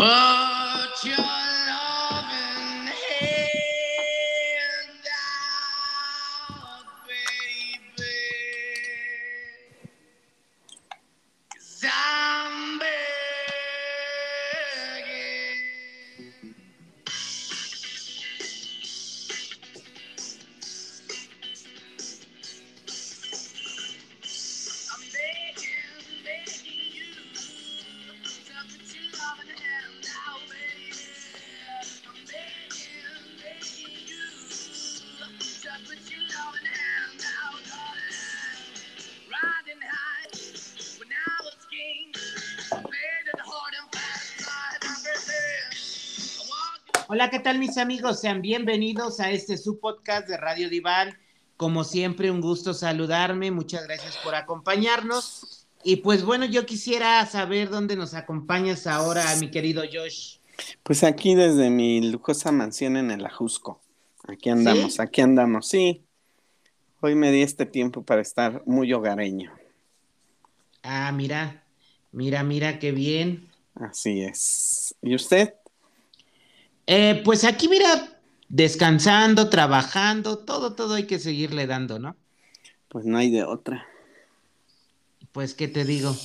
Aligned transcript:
Ah! 0.00 0.57
Tal 47.48 47.58
mis 47.58 47.78
amigos? 47.78 48.20
Sean 48.20 48.42
bienvenidos 48.42 49.20
a 49.20 49.30
este 49.30 49.56
su 49.56 49.80
podcast 49.80 50.28
de 50.28 50.36
Radio 50.36 50.68
Dival. 50.68 51.16
Como 51.56 51.82
siempre, 51.82 52.30
un 52.30 52.42
gusto 52.42 52.74
saludarme. 52.74 53.50
Muchas 53.50 53.84
gracias 53.84 54.18
por 54.18 54.34
acompañarnos. 54.34 55.66
Y 55.82 55.96
pues 55.96 56.24
bueno, 56.24 56.44
yo 56.44 56.66
quisiera 56.66 57.24
saber 57.24 57.70
dónde 57.70 57.96
nos 57.96 58.12
acompañas 58.12 58.86
ahora, 58.86 59.24
mi 59.36 59.50
querido 59.50 59.82
Josh. 59.90 60.40
Pues 60.82 61.02
aquí 61.02 61.34
desde 61.34 61.70
mi 61.70 62.02
lujosa 62.10 62.52
mansión 62.52 62.98
en 62.98 63.10
el 63.10 63.24
Ajusco. 63.24 63.80
Aquí 64.24 64.50
andamos, 64.50 64.96
¿Sí? 64.96 65.00
aquí 65.00 65.22
andamos, 65.22 65.68
sí. 65.68 66.04
Hoy 67.00 67.14
me 67.14 67.32
di 67.32 67.40
este 67.40 67.64
tiempo 67.64 68.02
para 68.02 68.20
estar 68.20 68.62
muy 68.66 68.92
hogareño. 68.92 69.54
Ah, 70.82 71.10
mira, 71.12 71.64
mira, 72.12 72.42
mira, 72.42 72.78
qué 72.78 72.92
bien. 72.92 73.48
Así 73.74 74.22
es. 74.22 74.94
¿Y 75.00 75.14
usted? 75.14 75.54
Eh, 76.90 77.20
pues 77.22 77.44
aquí, 77.44 77.68
mira, 77.68 78.18
descansando, 78.48 79.50
trabajando, 79.50 80.38
todo, 80.38 80.72
todo 80.72 80.94
hay 80.94 81.06
que 81.06 81.18
seguirle 81.18 81.66
dando, 81.66 81.98
¿no? 81.98 82.16
Pues 82.88 83.04
no 83.04 83.18
hay 83.18 83.30
de 83.30 83.44
otra. 83.44 83.86
Pues, 85.32 85.52
¿qué 85.52 85.68
te 85.68 85.84
digo? 85.84 86.16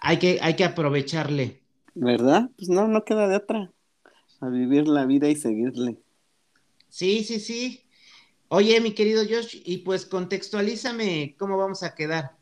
Hay 0.00 0.20
que, 0.20 0.38
hay 0.40 0.54
que 0.54 0.62
aprovecharle. 0.62 1.60
¿Verdad? 1.94 2.48
Pues 2.56 2.68
no, 2.68 2.86
no 2.86 3.04
queda 3.04 3.26
de 3.26 3.34
otra. 3.34 3.72
A 4.40 4.48
vivir 4.50 4.86
la 4.86 5.04
vida 5.04 5.28
y 5.28 5.34
seguirle. 5.34 5.98
Sí, 6.88 7.24
sí, 7.24 7.40
sí. 7.40 7.82
Oye, 8.46 8.80
mi 8.80 8.92
querido 8.92 9.24
Josh, 9.28 9.62
y 9.64 9.78
pues 9.78 10.06
contextualízame 10.06 11.34
cómo 11.36 11.58
vamos 11.58 11.82
a 11.82 11.96
quedar. 11.96 12.36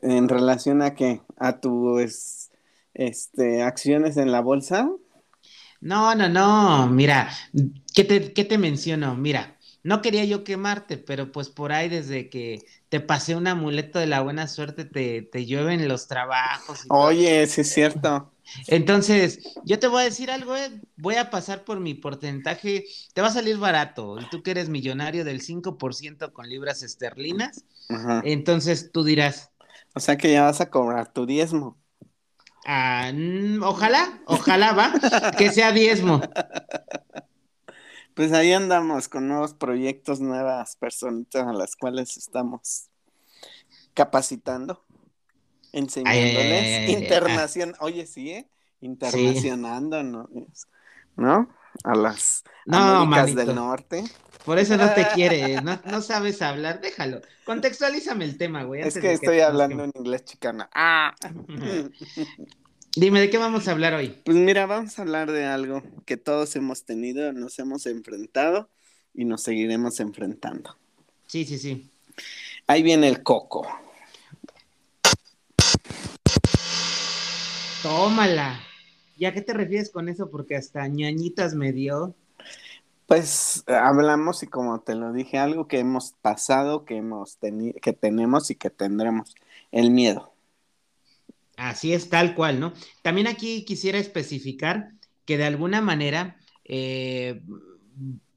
¿En 0.00 0.30
relación 0.30 0.80
a 0.80 0.94
qué? 0.94 1.20
¿A 1.36 1.60
tus 1.60 2.48
este, 2.94 3.62
acciones 3.62 4.16
en 4.16 4.32
la 4.32 4.40
bolsa? 4.40 4.90
No, 5.80 6.14
no, 6.14 6.28
no, 6.28 6.86
mira, 6.88 7.30
¿qué 7.94 8.04
te, 8.04 8.32
qué 8.32 8.44
te 8.44 8.58
menciono? 8.58 9.14
Mira, 9.16 9.58
no 9.82 10.02
quería 10.02 10.24
yo 10.24 10.44
quemarte, 10.44 10.98
pero 10.98 11.32
pues 11.32 11.48
por 11.50 11.72
ahí 11.72 11.88
desde 11.88 12.28
que 12.30 12.64
te 12.88 13.00
pasé 13.00 13.36
un 13.36 13.46
amuleto 13.46 13.98
de 13.98 14.06
la 14.06 14.20
buena 14.22 14.48
suerte, 14.48 14.84
te, 14.84 15.22
te 15.22 15.46
llueven 15.46 15.86
los 15.88 16.08
trabajos. 16.08 16.84
y. 16.86 16.90
Oye, 16.90 17.46
sí 17.46 17.60
es 17.62 17.72
cierto. 17.72 18.32
Entonces, 18.66 19.40
yo 19.64 19.78
te 19.78 19.88
voy 19.88 20.02
a 20.02 20.04
decir 20.04 20.30
algo, 20.30 20.56
eh, 20.56 20.70
voy 20.96 21.16
a 21.16 21.30
pasar 21.30 21.64
por 21.64 21.80
mi 21.80 21.94
porcentaje, 21.94 22.84
te 23.12 23.20
va 23.20 23.28
a 23.28 23.30
salir 23.32 23.58
barato, 23.58 24.18
y 24.20 24.26
tú 24.26 24.42
que 24.42 24.52
eres 24.52 24.68
millonario 24.68 25.24
del 25.24 25.40
5% 25.40 26.32
con 26.32 26.48
libras 26.48 26.82
esterlinas, 26.82 27.64
Ajá. 27.88 28.22
entonces 28.22 28.90
tú 28.92 29.04
dirás, 29.04 29.52
O 29.94 30.00
sea 30.00 30.16
que 30.16 30.30
ya 30.32 30.42
vas 30.44 30.60
a 30.60 30.70
cobrar 30.70 31.12
tu 31.12 31.26
diezmo. 31.26 31.78
Ah, 32.66 33.10
mm, 33.14 33.62
ojalá, 33.62 34.20
ojalá 34.26 34.72
va, 34.72 34.92
que 35.38 35.50
sea 35.50 35.72
diezmo. 35.72 36.20
Pues 38.14 38.32
ahí 38.32 38.52
andamos 38.52 39.08
con 39.08 39.28
nuevos 39.28 39.54
proyectos, 39.54 40.20
nuevas 40.20 40.76
personitas 40.76 41.46
a 41.46 41.52
las 41.52 41.76
cuales 41.76 42.16
estamos 42.16 42.88
capacitando, 43.94 44.84
enseñándoles, 45.72 46.44
Ay, 46.44 46.72
ay, 46.72 46.84
ay, 46.84 46.84
ay, 46.84 46.84
ay. 46.86 46.92
internacion, 46.94 47.74
oye, 47.80 48.06
sí, 48.06 48.30
¿eh? 48.30 48.48
Internacionando, 48.80 50.02
¿no? 50.02 50.28
Es- 50.52 50.66
¿no? 51.16 51.48
A 51.84 51.94
las 51.94 52.42
No, 52.64 52.76
Américas 52.78 53.34
manito. 53.34 53.46
del 53.46 53.54
Norte. 53.54 54.04
Por 54.44 54.58
eso 54.58 54.76
no 54.76 54.92
te 54.94 55.06
quiere, 55.14 55.60
no, 55.62 55.80
no 55.84 56.00
sabes 56.02 56.40
hablar, 56.42 56.80
déjalo. 56.80 57.20
Contextualízame 57.44 58.24
el 58.24 58.38
tema, 58.38 58.62
güey. 58.64 58.82
Es 58.82 58.96
que 58.98 59.12
estoy 59.12 59.40
hablando 59.40 59.84
en 59.84 59.92
inglés 59.96 60.24
chicana. 60.24 60.68
Ah. 60.74 61.14
Dime, 62.96 63.20
¿de 63.20 63.28
qué 63.28 63.36
vamos 63.38 63.68
a 63.68 63.72
hablar 63.72 63.92
hoy? 63.94 64.08
Pues 64.24 64.36
mira, 64.38 64.64
vamos 64.66 64.98
a 64.98 65.02
hablar 65.02 65.30
de 65.30 65.44
algo 65.44 65.82
que 66.06 66.16
todos 66.16 66.56
hemos 66.56 66.84
tenido, 66.84 67.32
nos 67.32 67.58
hemos 67.58 67.84
enfrentado 67.86 68.70
y 69.12 69.24
nos 69.26 69.42
seguiremos 69.42 70.00
enfrentando. 70.00 70.76
Sí, 71.26 71.44
sí, 71.44 71.58
sí. 71.58 71.90
Ahí 72.66 72.82
viene 72.82 73.08
el 73.08 73.22
coco. 73.22 73.66
Tómala. 77.82 78.60
¿Y 79.16 79.24
a 79.24 79.32
qué 79.32 79.40
te 79.40 79.54
refieres 79.54 79.90
con 79.90 80.08
eso? 80.08 80.30
Porque 80.30 80.56
hasta 80.56 80.86
ñañitas 80.86 81.54
me 81.54 81.72
dio. 81.72 82.14
Pues 83.06 83.64
hablamos 83.66 84.42
y 84.42 84.46
como 84.46 84.80
te 84.80 84.94
lo 84.94 85.12
dije, 85.12 85.38
algo 85.38 85.68
que 85.68 85.78
hemos 85.78 86.12
pasado, 86.20 86.84
que 86.84 86.96
hemos 86.96 87.38
tenido, 87.38 87.74
que 87.80 87.92
tenemos 87.92 88.50
y 88.50 88.56
que 88.56 88.68
tendremos, 88.68 89.34
el 89.70 89.90
miedo. 89.90 90.32
Así 91.56 91.92
es, 91.92 92.10
tal 92.10 92.34
cual, 92.34 92.60
¿no? 92.60 92.72
También 93.02 93.28
aquí 93.28 93.64
quisiera 93.64 93.98
especificar 93.98 94.92
que 95.24 95.38
de 95.38 95.44
alguna 95.44 95.80
manera 95.80 96.36
eh, 96.64 97.42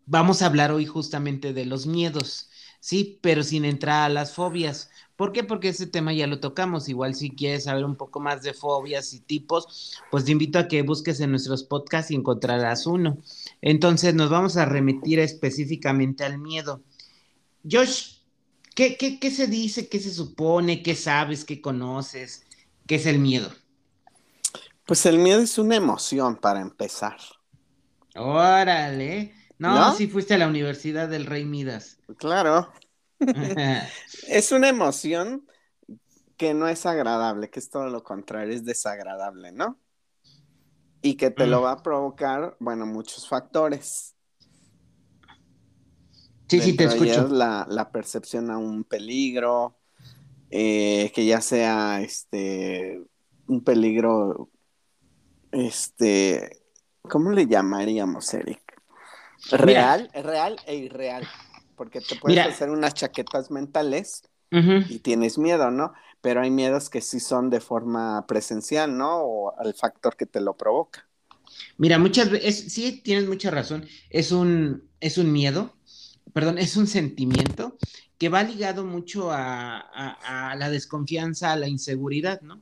vamos 0.05 0.41
a 0.41 0.45
hablar 0.45 0.71
hoy 0.71 0.85
justamente 0.85 1.53
de 1.53 1.65
los 1.65 1.85
miedos, 1.85 2.49
sí, 2.79 3.19
pero 3.21 3.43
sin 3.43 3.65
entrar 3.65 4.03
a 4.03 4.13
las 4.13 4.33
fobias. 4.33 4.89
¿Por 5.19 5.33
qué? 5.33 5.43
Porque 5.43 5.67
ese 5.67 5.85
tema 5.85 6.13
ya 6.13 6.27
lo 6.27 6.39
tocamos. 6.39 6.87
Igual 6.87 7.13
si 7.13 7.29
quieres 7.31 7.65
saber 7.65 7.83
un 7.83 7.97
poco 7.97 8.21
más 8.21 8.41
de 8.41 8.53
fobias 8.53 9.13
y 9.13 9.19
tipos, 9.19 9.99
pues 10.09 10.23
te 10.23 10.31
invito 10.31 10.57
a 10.57 10.69
que 10.69 10.81
busques 10.81 11.19
en 11.19 11.31
nuestros 11.31 11.65
podcasts 11.65 12.09
y 12.11 12.15
encontrarás 12.15 12.87
uno. 12.87 13.17
Entonces 13.61 14.15
nos 14.15 14.29
vamos 14.29 14.55
a 14.55 14.63
remitir 14.63 15.19
específicamente 15.19 16.23
al 16.23 16.37
miedo. 16.39 16.83
Josh, 17.69 18.19
¿qué, 18.73 18.95
qué, 18.95 19.19
qué 19.19 19.29
se 19.29 19.47
dice? 19.47 19.89
¿Qué 19.89 19.99
se 19.99 20.13
supone? 20.13 20.81
¿Qué 20.81 20.95
sabes? 20.95 21.43
¿Qué 21.43 21.59
conoces? 21.59 22.45
¿Qué 22.87 22.95
es 22.95 23.05
el 23.05 23.19
miedo? 23.19 23.51
Pues 24.85 25.05
el 25.05 25.19
miedo 25.19 25.41
es 25.41 25.57
una 25.57 25.75
emoción 25.75 26.37
para 26.37 26.61
empezar. 26.61 27.17
Órale. 28.15 29.33
No, 29.57 29.77
¿No? 29.77 29.93
si 29.93 30.07
fuiste 30.07 30.35
a 30.35 30.37
la 30.37 30.47
Universidad 30.47 31.09
del 31.09 31.25
Rey 31.25 31.43
Midas. 31.43 31.97
Claro, 32.15 32.71
es 34.27 34.51
una 34.51 34.69
emoción 34.69 35.47
que 36.37 36.53
no 36.53 36.67
es 36.67 36.85
agradable, 36.85 37.49
que 37.49 37.59
es 37.59 37.69
todo 37.69 37.89
lo 37.89 38.03
contrario, 38.03 38.53
es 38.53 38.63
desagradable, 38.65 39.51
¿no? 39.51 39.79
Y 41.01 41.15
que 41.15 41.31
te 41.31 41.47
lo 41.47 41.59
Mm. 41.59 41.63
va 41.63 41.71
a 41.73 41.83
provocar, 41.83 42.55
bueno, 42.59 42.85
muchos 42.85 43.27
factores. 43.27 44.15
sí, 46.47 46.59
sí, 46.61 46.73
te 46.75 46.85
escucho. 46.85 47.27
La, 47.27 47.65
la 47.69 47.91
percepción 47.91 48.49
a 48.51 48.57
un 48.57 48.83
peligro, 48.83 49.75
eh, 50.49 51.11
que 51.13 51.25
ya 51.25 51.41
sea 51.41 52.01
este 52.01 53.01
un 53.47 53.63
peligro, 53.63 54.49
este, 55.51 56.61
¿cómo 57.01 57.31
le 57.31 57.47
llamaríamos, 57.47 58.33
Eric? 58.33 58.61
Real, 59.51 60.09
real 60.13 60.59
e 60.67 60.75
irreal. 60.75 61.27
Porque 61.79 62.01
te 62.01 62.15
puedes 62.17 62.37
Mira. 62.37 62.49
hacer 62.49 62.69
unas 62.69 62.93
chaquetas 62.93 63.51
mentales 63.51 64.21
y 64.51 64.99
tienes 64.99 65.37
miedo, 65.37 65.71
¿no? 65.71 65.93
Pero 66.21 66.41
hay 66.41 66.51
miedos 66.51 66.89
que 66.89 67.01
sí 67.01 67.19
son 67.21 67.49
de 67.49 67.61
forma 67.61 68.27
presencial, 68.27 68.97
¿no? 68.97 69.21
O 69.23 69.57
al 69.57 69.73
factor 69.73 70.15
que 70.17 70.25
te 70.27 70.41
lo 70.41 70.55
provoca. 70.57 71.07
Mira, 71.77 71.97
muchas 71.97 72.29
veces, 72.29 72.71
sí, 72.73 73.01
tienes 73.01 73.27
mucha 73.27 73.49
razón. 73.51 73.85
Es 74.09 74.31
un, 74.31 74.89
es 74.99 75.17
un 75.17 75.31
miedo, 75.31 75.73
perdón, 76.33 76.57
es 76.57 76.75
un 76.77 76.87
sentimiento 76.87 77.77
que 78.17 78.29
va 78.29 78.43
ligado 78.43 78.85
mucho 78.85 79.31
a, 79.31 79.79
a- 79.79 80.51
a 80.51 80.55
la 80.55 80.69
desconfianza, 80.69 81.53
a 81.53 81.55
la 81.55 81.67
inseguridad, 81.69 82.41
¿no? 82.41 82.59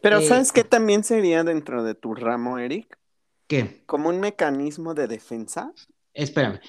Pero 0.00 0.18
Eh, 0.18 0.28
¿sabes 0.28 0.52
qué 0.52 0.64
también 0.64 1.04
sería 1.04 1.44
dentro 1.44 1.82
de 1.84 1.94
tu 1.94 2.14
ramo, 2.14 2.58
Eric? 2.58 2.98
¿Qué? 3.46 3.82
Como 3.86 4.08
un 4.08 4.20
mecanismo 4.20 4.94
de 4.94 5.08
defensa. 5.08 5.72
Espérame. 6.14 6.60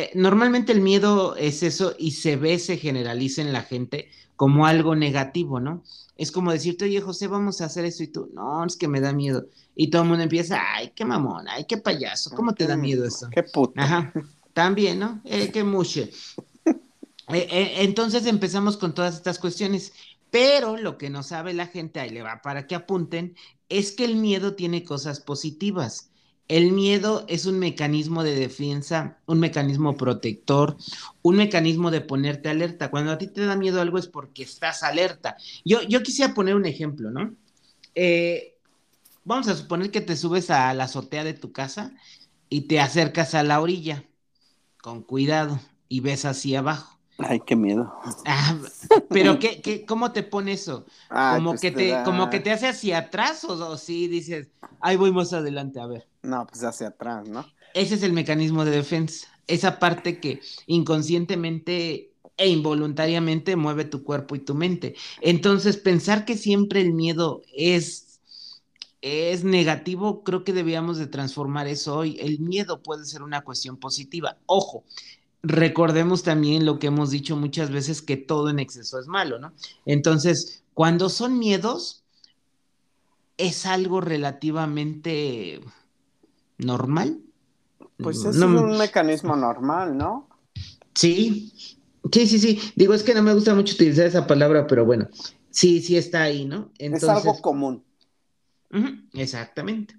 Eh, 0.00 0.10
normalmente 0.14 0.72
el 0.72 0.80
miedo 0.80 1.36
es 1.36 1.62
eso 1.62 1.94
y 1.98 2.12
se 2.12 2.36
ve, 2.36 2.58
se 2.58 2.78
generaliza 2.78 3.42
en 3.42 3.52
la 3.52 3.62
gente 3.62 4.08
como 4.34 4.64
algo 4.66 4.96
negativo, 4.96 5.60
¿no? 5.60 5.82
Es 6.16 6.32
como 6.32 6.52
decirte, 6.52 6.86
oye, 6.86 7.00
José, 7.02 7.26
vamos 7.26 7.60
a 7.60 7.66
hacer 7.66 7.84
eso 7.84 8.02
y 8.02 8.08
tú, 8.08 8.30
no, 8.32 8.64
es 8.64 8.76
que 8.76 8.88
me 8.88 9.00
da 9.00 9.12
miedo. 9.12 9.46
Y 9.74 9.90
todo 9.90 10.02
el 10.02 10.08
mundo 10.08 10.22
empieza, 10.22 10.58
ay, 10.74 10.92
qué 10.94 11.04
mamón, 11.04 11.46
ay, 11.48 11.66
qué 11.68 11.76
payaso, 11.76 12.30
¿cómo 12.30 12.54
te 12.54 12.66
da 12.66 12.76
miedo 12.76 13.04
eso? 13.04 13.28
Qué 13.30 13.42
puto. 13.42 13.74
Ajá, 13.76 14.12
también, 14.54 14.98
¿no? 14.98 15.20
Eh, 15.24 15.50
qué 15.52 15.64
muche. 15.64 16.10
Eh, 17.32 17.84
entonces 17.84 18.26
empezamos 18.26 18.76
con 18.76 18.92
todas 18.92 19.14
estas 19.14 19.38
cuestiones, 19.38 19.92
pero 20.32 20.76
lo 20.76 20.98
que 20.98 21.10
no 21.10 21.22
sabe 21.22 21.54
la 21.54 21.68
gente, 21.68 22.00
ahí 22.00 22.10
le 22.10 22.22
va 22.22 22.42
para 22.42 22.66
que 22.66 22.74
apunten, 22.74 23.36
es 23.68 23.92
que 23.92 24.04
el 24.04 24.16
miedo 24.16 24.56
tiene 24.56 24.82
cosas 24.82 25.20
positivas. 25.20 26.09
El 26.50 26.72
miedo 26.72 27.24
es 27.28 27.46
un 27.46 27.60
mecanismo 27.60 28.24
de 28.24 28.34
defensa, 28.34 29.20
un 29.26 29.38
mecanismo 29.38 29.96
protector, 29.96 30.76
un 31.22 31.36
mecanismo 31.36 31.92
de 31.92 32.00
ponerte 32.00 32.48
alerta. 32.48 32.90
Cuando 32.90 33.12
a 33.12 33.18
ti 33.18 33.28
te 33.28 33.46
da 33.46 33.54
miedo 33.54 33.80
algo 33.80 33.98
es 33.98 34.08
porque 34.08 34.42
estás 34.42 34.82
alerta. 34.82 35.36
Yo, 35.64 35.80
yo 35.82 36.02
quisiera 36.02 36.34
poner 36.34 36.56
un 36.56 36.66
ejemplo, 36.66 37.12
¿no? 37.12 37.36
Eh, 37.94 38.58
vamos 39.22 39.46
a 39.46 39.54
suponer 39.54 39.92
que 39.92 40.00
te 40.00 40.16
subes 40.16 40.50
a 40.50 40.74
la 40.74 40.84
azotea 40.84 41.22
de 41.22 41.34
tu 41.34 41.52
casa 41.52 41.94
y 42.48 42.62
te 42.62 42.80
acercas 42.80 43.36
a 43.36 43.44
la 43.44 43.60
orilla 43.60 44.04
con 44.82 45.02
cuidado 45.02 45.60
y 45.88 46.00
ves 46.00 46.24
hacia 46.24 46.58
abajo. 46.58 46.99
Ay, 47.28 47.40
qué 47.40 47.56
miedo. 47.56 47.92
Ah, 48.24 48.58
pero 49.12 49.38
¿qué, 49.38 49.60
qué, 49.60 49.84
cómo 49.84 50.12
te 50.12 50.22
pone 50.22 50.52
eso? 50.52 50.86
Ah, 51.10 51.34
como 51.34 51.50
pues 51.50 51.60
que 51.60 51.70
te, 51.70 51.88
da- 51.88 52.02
como 52.02 52.30
que 52.30 52.40
te 52.40 52.50
hace 52.50 52.68
hacia 52.68 52.98
atrás 52.98 53.44
o, 53.44 53.52
o 53.52 53.76
sí 53.76 54.08
dices, 54.08 54.48
ahí 54.80 54.96
voy 54.96 55.12
más 55.12 55.32
adelante, 55.32 55.80
a 55.80 55.86
ver. 55.86 56.06
No, 56.22 56.46
pues 56.46 56.62
hacia 56.64 56.88
atrás, 56.88 57.26
¿no? 57.28 57.44
Ese 57.74 57.94
es 57.94 58.02
el 58.02 58.12
mecanismo 58.12 58.64
de 58.64 58.72
defensa, 58.72 59.28
esa 59.46 59.78
parte 59.78 60.18
que 60.20 60.40
inconscientemente 60.66 62.12
e 62.36 62.48
involuntariamente 62.48 63.54
mueve 63.56 63.84
tu 63.84 64.02
cuerpo 64.02 64.34
y 64.34 64.40
tu 64.40 64.54
mente. 64.54 64.94
Entonces, 65.20 65.76
pensar 65.76 66.24
que 66.24 66.36
siempre 66.36 66.80
el 66.80 66.92
miedo 66.94 67.42
es, 67.54 68.20
es 69.02 69.44
negativo, 69.44 70.24
creo 70.24 70.44
que 70.44 70.52
debíamos 70.52 70.98
de 70.98 71.06
transformar 71.06 71.66
eso 71.68 71.96
hoy. 71.96 72.16
El 72.20 72.40
miedo 72.40 72.82
puede 72.82 73.04
ser 73.06 73.22
una 73.22 73.42
cuestión 73.42 73.78
positiva. 73.78 74.38
Ojo, 74.46 74.84
recordemos 75.42 76.22
también 76.22 76.66
lo 76.66 76.78
que 76.78 76.88
hemos 76.88 77.10
dicho 77.10 77.36
muchas 77.36 77.70
veces, 77.70 78.02
que 78.02 78.16
todo 78.16 78.50
en 78.50 78.58
exceso 78.58 78.98
es 78.98 79.06
malo, 79.06 79.38
¿no? 79.38 79.52
Entonces, 79.86 80.62
cuando 80.74 81.08
son 81.08 81.38
miedos, 81.38 82.04
es 83.36 83.66
algo 83.66 84.00
relativamente 84.00 85.60
normal. 86.58 87.20
Pues 87.96 88.24
es 88.24 88.36
No, 88.36 88.46
un 88.46 88.78
mecanismo 88.78 89.36
normal, 89.36 89.96
¿no? 89.96 90.28
Sí, 90.94 91.52
sí, 92.12 92.26
sí, 92.26 92.38
sí. 92.38 92.60
Digo, 92.76 92.94
es 92.94 93.02
que 93.02 93.14
no 93.14 93.22
me 93.22 93.34
gusta 93.34 93.54
mucho 93.54 93.74
utilizar 93.74 94.06
esa 94.06 94.26
palabra, 94.26 94.66
pero 94.66 94.84
bueno, 94.84 95.08
sí, 95.50 95.80
sí 95.80 95.96
está 95.96 96.22
ahí, 96.22 96.44
¿no? 96.44 96.70
es 96.78 97.04
algo 97.04 97.40
común. 97.40 97.84
Exactamente. 99.14 99.96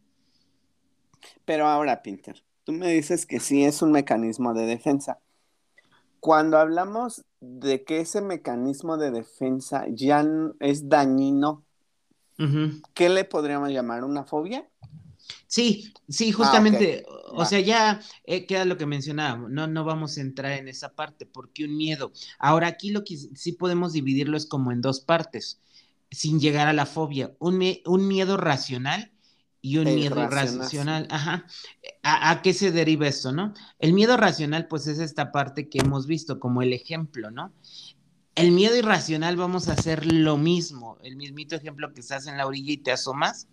Pero 1.46 1.68
ahora, 1.68 2.02
Pinter, 2.02 2.44
tú 2.64 2.72
me 2.72 2.92
dices 2.92 3.26
que 3.26 3.40
sí 3.40 3.64
es 3.64 3.82
un 3.82 3.92
mecanismo 3.92 4.54
de 4.54 4.66
defensa. 4.66 5.20
Cuando 6.22 6.60
hablamos 6.60 7.26
de 7.42 7.84
que 7.84 8.00
ese 8.00 8.22
mecanismo 8.22 8.98
de 8.98 9.12
defensa 9.12 9.86
ya 9.90 10.26
es 10.60 10.88
dañino. 10.88 11.64
¿qué 12.96 13.10
le 13.10 13.24
podríamos 13.24 13.70
llamar? 13.70 14.04
¿Una 14.04 14.24
fobia? 14.24 14.68
Sí, 15.46 15.94
sí, 16.10 16.32
justamente, 16.32 17.06
o 17.34 17.46
sea, 17.46 17.60
ya 17.60 18.02
eh, 18.24 18.48
queda 18.48 18.66
lo 18.66 18.78
que 18.78 18.88
mencionábamos, 18.88 19.52
no, 19.52 19.68
no 19.68 19.84
vamos 19.84 20.18
a 20.18 20.22
entrar 20.22 20.54
en 20.54 20.68
esa 20.68 20.94
parte, 20.94 21.28
porque 21.28 21.66
un 21.66 21.78
miedo. 21.78 22.12
Ahora 22.40 22.68
aquí 22.68 22.90
lo 22.90 23.04
que 23.04 23.16
sí 23.18 23.52
podemos 23.52 23.94
dividirlo 23.94 24.38
es 24.38 24.48
como 24.48 24.72
en 24.72 24.82
dos 24.82 25.02
partes, 25.02 25.60
sin 26.10 26.40
llegar 26.40 26.68
a 26.68 26.74
la 26.74 26.88
fobia, 26.88 27.32
un 27.40 28.08
miedo 28.08 28.38
racional 28.38 29.12
y 29.62 29.78
un 29.78 29.88
El 29.88 29.96
miedo 29.96 30.16
racional, 30.16 30.56
irracional. 30.56 31.08
Ajá. 31.10 31.46
¿A, 32.04 32.32
a 32.32 32.42
qué 32.42 32.54
se 32.54 32.72
deriva 32.72 33.08
esto, 33.08 33.32
no? 33.32 33.54
El 33.80 33.94
miedo 33.94 34.18
racional, 34.18 34.68
pues 34.68 34.88
es 34.88 35.00
esta 35.00 35.32
parte 35.32 35.70
que 35.70 35.80
hemos 35.80 36.08
visto 36.08 36.40
como 36.40 36.62
el 36.62 36.74
ejemplo, 36.74 37.30
¿no? 37.32 37.54
El 38.34 38.52
miedo 38.52 38.76
irracional 38.76 39.36
vamos 39.36 39.68
a 39.68 39.74
hacer 39.74 40.06
lo 40.12 40.38
mismo, 40.38 40.98
el 41.04 41.16
mismito 41.16 41.56
ejemplo 41.56 41.94
que 41.94 42.00
estás 42.00 42.28
en 42.28 42.38
la 42.38 42.48
orilla 42.48 42.72
y 42.72 42.78
te 42.78 42.92
asomas, 42.92 43.48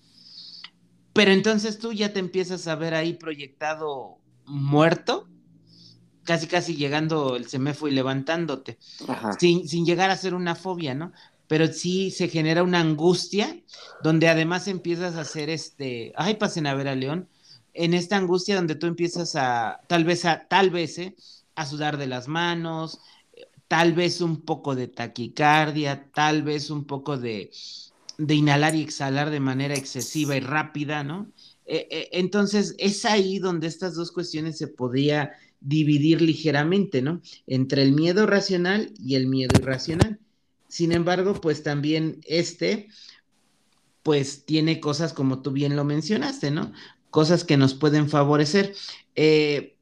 pero 1.12 1.32
entonces 1.32 1.78
tú 1.78 1.93
ya 1.93 2.12
te 2.12 2.20
empiezas 2.20 2.69
a 2.69 2.76
ver 2.76 2.94
ahí 2.94 3.14
proyectado 3.14 4.19
muerto, 4.46 5.28
casi 6.22 6.46
casi 6.46 6.76
llegando 6.76 7.34
el 7.37 7.49
semefo 7.49 7.88
y 7.88 7.90
levantándote, 7.90 8.78
Ajá. 9.08 9.32
sin, 9.32 9.69
sin 9.69 9.84
llegar 9.84 10.11
a 10.11 10.16
ser 10.16 10.34
una 10.34 10.54
fobia, 10.54 10.94
¿no? 10.94 11.12
Pero 11.49 11.67
sí 11.69 12.11
se 12.11 12.29
genera 12.29 12.62
una 12.62 12.81
angustia 12.81 13.61
donde 14.03 14.29
además 14.29 14.69
empiezas 14.69 15.17
a 15.17 15.23
hacer 15.23 15.50
este, 15.50 16.12
ay, 16.17 16.35
pasen 16.37 16.67
a 16.67 16.75
ver 16.75 16.89
a 16.89 16.95
León, 16.95 17.29
en 17.75 17.95
esta 17.95 18.17
angustia 18.17 18.56
donde 18.56 18.75
tú 18.75 18.87
empiezas 18.87 19.35
a, 19.35 19.81
tal 19.87 20.05
vez, 20.05 20.25
a, 20.25 20.47
tal 20.49 20.71
vez, 20.71 20.99
¿eh? 20.99 21.17
a 21.55 21.67
sudar 21.67 21.97
de 21.97 22.06
las 22.06 22.29
manos, 22.29 23.00
tal 23.69 23.93
vez 23.93 24.21
un 24.21 24.43
poco 24.43 24.75
de 24.75 24.89
taquicardia, 24.89 26.11
tal 26.12 26.43
vez 26.43 26.71
un 26.71 26.85
poco 26.85 27.19
de, 27.19 27.50
de 28.17 28.35
inhalar 28.35 28.75
y 28.75 28.83
exhalar 28.83 29.31
de 29.31 29.41
manera 29.41 29.75
excesiva 29.75 30.37
y 30.37 30.41
rápida, 30.41 31.05
¿no? 31.05 31.31
Eh, 31.67 31.87
eh, 31.91 32.09
entonces, 32.12 32.75
es 32.79 33.05
ahí 33.05 33.39
donde 33.39 33.67
estas 33.67 33.95
dos 33.95 34.11
cuestiones 34.11 34.56
se 34.56 34.69
podría 34.69 35.33
dividir 35.61 36.23
ligeramente, 36.23 37.03
¿no? 37.03 37.21
Entre 37.47 37.83
el 37.83 37.93
miedo 37.93 38.27
racional 38.27 38.93
y 38.99 39.17
el 39.17 39.27
miedo 39.27 39.55
irracional. 39.59 40.19
Sin 40.69 40.93
embargo, 40.93 41.35
pues 41.41 41.62
también 41.62 42.20
este, 42.26 42.88
pues 44.03 44.44
tiene 44.44 44.81
cosas 44.81 45.12
como 45.12 45.43
tú 45.43 45.50
bien 45.50 45.76
lo 45.76 45.85
mencionaste, 45.85 46.50
¿no? 46.50 46.73
Cosas 47.11 47.44
que 47.44 47.56
nos 47.56 47.75
pueden 47.75 48.09
favorecer. 48.09 48.75
Eh, 49.15 49.76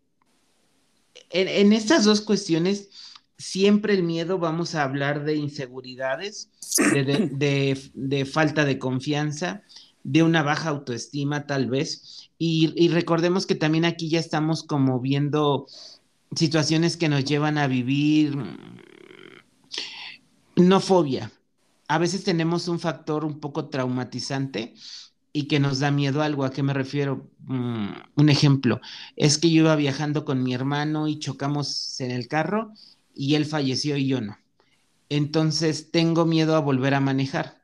en, 1.30 1.72
estas 1.72 2.04
dos 2.04 2.20
cuestiones, 2.20 2.88
siempre 3.36 3.94
el 3.94 4.04
miedo 4.04 4.38
vamos 4.38 4.74
a 4.74 4.84
hablar 4.84 5.24
de 5.24 5.36
inseguridades, 5.36 6.50
de, 6.92 7.04
de, 7.04 7.28
de, 7.32 7.90
de 7.94 8.24
falta 8.24 8.64
de 8.64 8.78
confianza, 8.78 9.62
de 10.04 10.22
una 10.22 10.42
baja 10.42 10.68
autoestima 10.68 11.46
tal 11.46 11.66
vez. 11.66 12.30
Y, 12.38 12.72
y, 12.76 12.88
recordemos 12.88 13.44
que 13.44 13.54
también 13.54 13.84
aquí 13.84 14.08
ya 14.08 14.20
estamos 14.20 14.62
como 14.62 15.00
viendo 15.00 15.66
situaciones 16.34 16.96
que 16.96 17.08
nos 17.08 17.24
llevan 17.24 17.58
a 17.58 17.66
vivir 17.66 18.36
no 20.56 20.80
fobia. 20.80 21.32
A 21.88 21.98
veces 21.98 22.24
tenemos 22.24 22.68
un 22.68 22.80
factor 22.80 23.24
un 23.24 23.38
poco 23.40 23.68
traumatizante 23.68 24.74
y 25.32 25.48
que 25.48 25.60
nos 25.60 25.78
da 25.78 25.90
miedo 25.90 26.22
algo. 26.22 26.44
¿A 26.44 26.50
qué 26.50 26.62
me 26.62 26.72
refiero? 26.72 27.30
Mm, 27.40 27.88
un 28.16 28.28
ejemplo, 28.28 28.80
es 29.16 29.38
que 29.38 29.50
yo 29.50 29.62
iba 29.62 29.76
viajando 29.76 30.24
con 30.24 30.42
mi 30.42 30.54
hermano 30.54 31.08
y 31.08 31.18
chocamos 31.18 32.00
en 32.00 32.10
el 32.10 32.26
carro 32.26 32.72
y 33.14 33.34
él 33.34 33.44
falleció 33.44 33.96
y 33.96 34.08
yo 34.08 34.20
no. 34.20 34.38
Entonces 35.08 35.90
tengo 35.92 36.24
miedo 36.24 36.56
a 36.56 36.60
volver 36.60 36.94
a 36.94 37.00
manejar. 37.00 37.62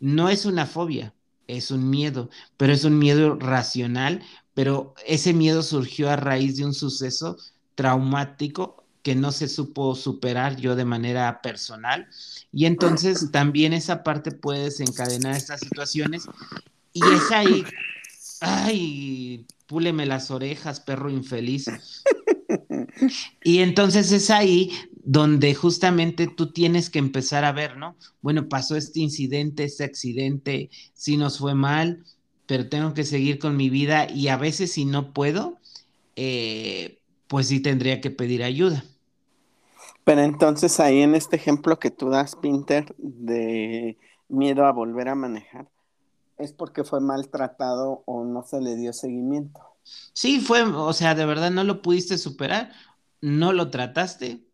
No 0.00 0.28
es 0.28 0.46
una 0.46 0.66
fobia, 0.66 1.14
es 1.46 1.70
un 1.70 1.88
miedo, 1.90 2.30
pero 2.56 2.72
es 2.72 2.84
un 2.84 2.98
miedo 2.98 3.36
racional, 3.36 4.22
pero 4.54 4.94
ese 5.06 5.32
miedo 5.32 5.62
surgió 5.62 6.10
a 6.10 6.16
raíz 6.16 6.56
de 6.56 6.64
un 6.64 6.74
suceso 6.74 7.36
traumático 7.74 8.85
que 9.06 9.14
no 9.14 9.30
se 9.30 9.46
supo 9.46 9.94
superar 9.94 10.56
yo 10.56 10.74
de 10.74 10.84
manera 10.84 11.40
personal. 11.40 12.08
Y 12.52 12.64
entonces 12.66 13.30
también 13.30 13.72
esa 13.72 14.02
parte 14.02 14.32
puede 14.32 14.64
desencadenar 14.64 15.36
estas 15.36 15.60
situaciones. 15.60 16.24
Y 16.92 17.02
es 17.04 17.30
ahí, 17.30 17.64
ay, 18.40 19.46
púleme 19.68 20.06
las 20.06 20.32
orejas, 20.32 20.80
perro 20.80 21.08
infeliz. 21.08 21.66
Y 23.44 23.58
entonces 23.58 24.10
es 24.10 24.28
ahí 24.30 24.72
donde 25.04 25.54
justamente 25.54 26.26
tú 26.26 26.50
tienes 26.50 26.90
que 26.90 26.98
empezar 26.98 27.44
a 27.44 27.52
ver, 27.52 27.76
¿no? 27.76 27.96
Bueno, 28.22 28.48
pasó 28.48 28.74
este 28.74 28.98
incidente, 28.98 29.62
este 29.62 29.84
accidente, 29.84 30.68
sí 30.94 31.16
nos 31.16 31.38
fue 31.38 31.54
mal, 31.54 32.04
pero 32.46 32.68
tengo 32.68 32.92
que 32.92 33.04
seguir 33.04 33.38
con 33.38 33.56
mi 33.56 33.70
vida 33.70 34.10
y 34.10 34.26
a 34.26 34.36
veces 34.36 34.72
si 34.72 34.84
no 34.84 35.12
puedo, 35.12 35.58
eh, 36.16 36.98
pues 37.28 37.46
sí 37.46 37.60
tendría 37.60 38.00
que 38.00 38.10
pedir 38.10 38.42
ayuda. 38.42 38.82
Pero 40.06 40.20
entonces 40.20 40.78
ahí 40.78 41.02
en 41.02 41.16
este 41.16 41.34
ejemplo 41.34 41.80
que 41.80 41.90
tú 41.90 42.10
das, 42.10 42.36
Pinter, 42.36 42.94
de 42.96 43.98
miedo 44.28 44.64
a 44.64 44.70
volver 44.70 45.08
a 45.08 45.16
manejar, 45.16 45.66
es 46.38 46.52
porque 46.52 46.84
fue 46.84 47.00
maltratado 47.00 48.04
o 48.06 48.24
no 48.24 48.44
se 48.44 48.60
le 48.60 48.76
dio 48.76 48.92
seguimiento. 48.92 49.60
Sí, 50.12 50.38
fue, 50.40 50.62
o 50.62 50.92
sea, 50.92 51.16
de 51.16 51.26
verdad 51.26 51.50
no 51.50 51.64
lo 51.64 51.82
pudiste 51.82 52.18
superar, 52.18 52.70
no 53.20 53.52
lo 53.52 53.68
trataste, 53.70 54.44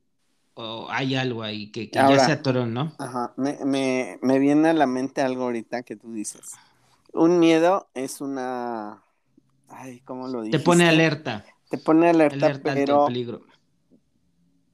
o 0.55 0.89
hay 0.91 1.17
algo 1.17 1.43
ahí 1.43 1.71
que, 1.71 1.91
que 1.91 1.99
Ahora, 1.99 2.17
ya 2.17 2.25
se 2.25 2.33
atoró, 2.33 2.65
¿no? 2.65 2.95
Ajá, 2.99 3.35
me, 3.37 3.59
me, 3.67 4.19
me 4.23 4.39
viene 4.39 4.71
a 4.71 4.73
la 4.73 4.87
mente 4.87 5.21
algo 5.21 5.43
ahorita 5.43 5.83
que 5.83 5.97
tú 5.97 6.15
dices. 6.15 6.53
Un 7.13 7.39
miedo 7.39 7.89
es 7.93 8.23
una... 8.23 9.03
Ay, 9.69 10.01
¿cómo 10.01 10.29
lo 10.29 10.45
Te 10.51 10.59
dijiste? 10.59 10.65
pone 10.65 10.89
alerta, 10.89 11.45
Te 11.69 11.77
pone 11.77 12.09
alerta, 12.09 12.47
alerta 12.47 12.73
ante 12.73 12.81
el 12.81 12.87
pero 12.87 13.05
peligro. 13.05 13.52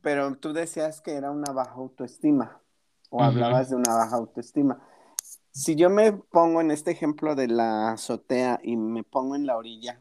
Pero 0.03 0.35
tú 0.37 0.53
decías 0.53 1.01
que 1.01 1.13
era 1.13 1.31
una 1.31 1.53
baja 1.53 1.73
autoestima 1.73 2.61
o 3.11 3.23
hablabas 3.23 3.71
de 3.71 3.77
una 3.77 3.95
baja 3.95 4.17
autoestima. 4.17 4.79
Si 5.51 5.75
yo 5.75 5.91
me 5.91 6.13
pongo 6.13 6.61
en 6.61 6.71
este 6.71 6.91
ejemplo 6.91 7.35
de 7.35 7.49
la 7.49 7.93
azotea 7.93 8.61
y 8.63 8.77
me 8.77 9.03
pongo 9.03 9.35
en 9.35 9.47
la 9.47 9.57
orilla, 9.57 10.01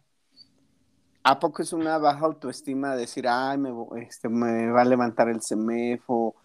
¿a 1.24 1.40
poco 1.40 1.62
es 1.62 1.74
una 1.74 1.98
baja 1.98 2.26
autoestima 2.26 2.96
decir, 2.96 3.28
ay, 3.28 3.58
me, 3.58 3.72
este, 4.02 4.30
me 4.30 4.70
va 4.72 4.82
a 4.82 4.86
levantar 4.86 5.30
el 5.30 5.42
semefo, 5.42 6.36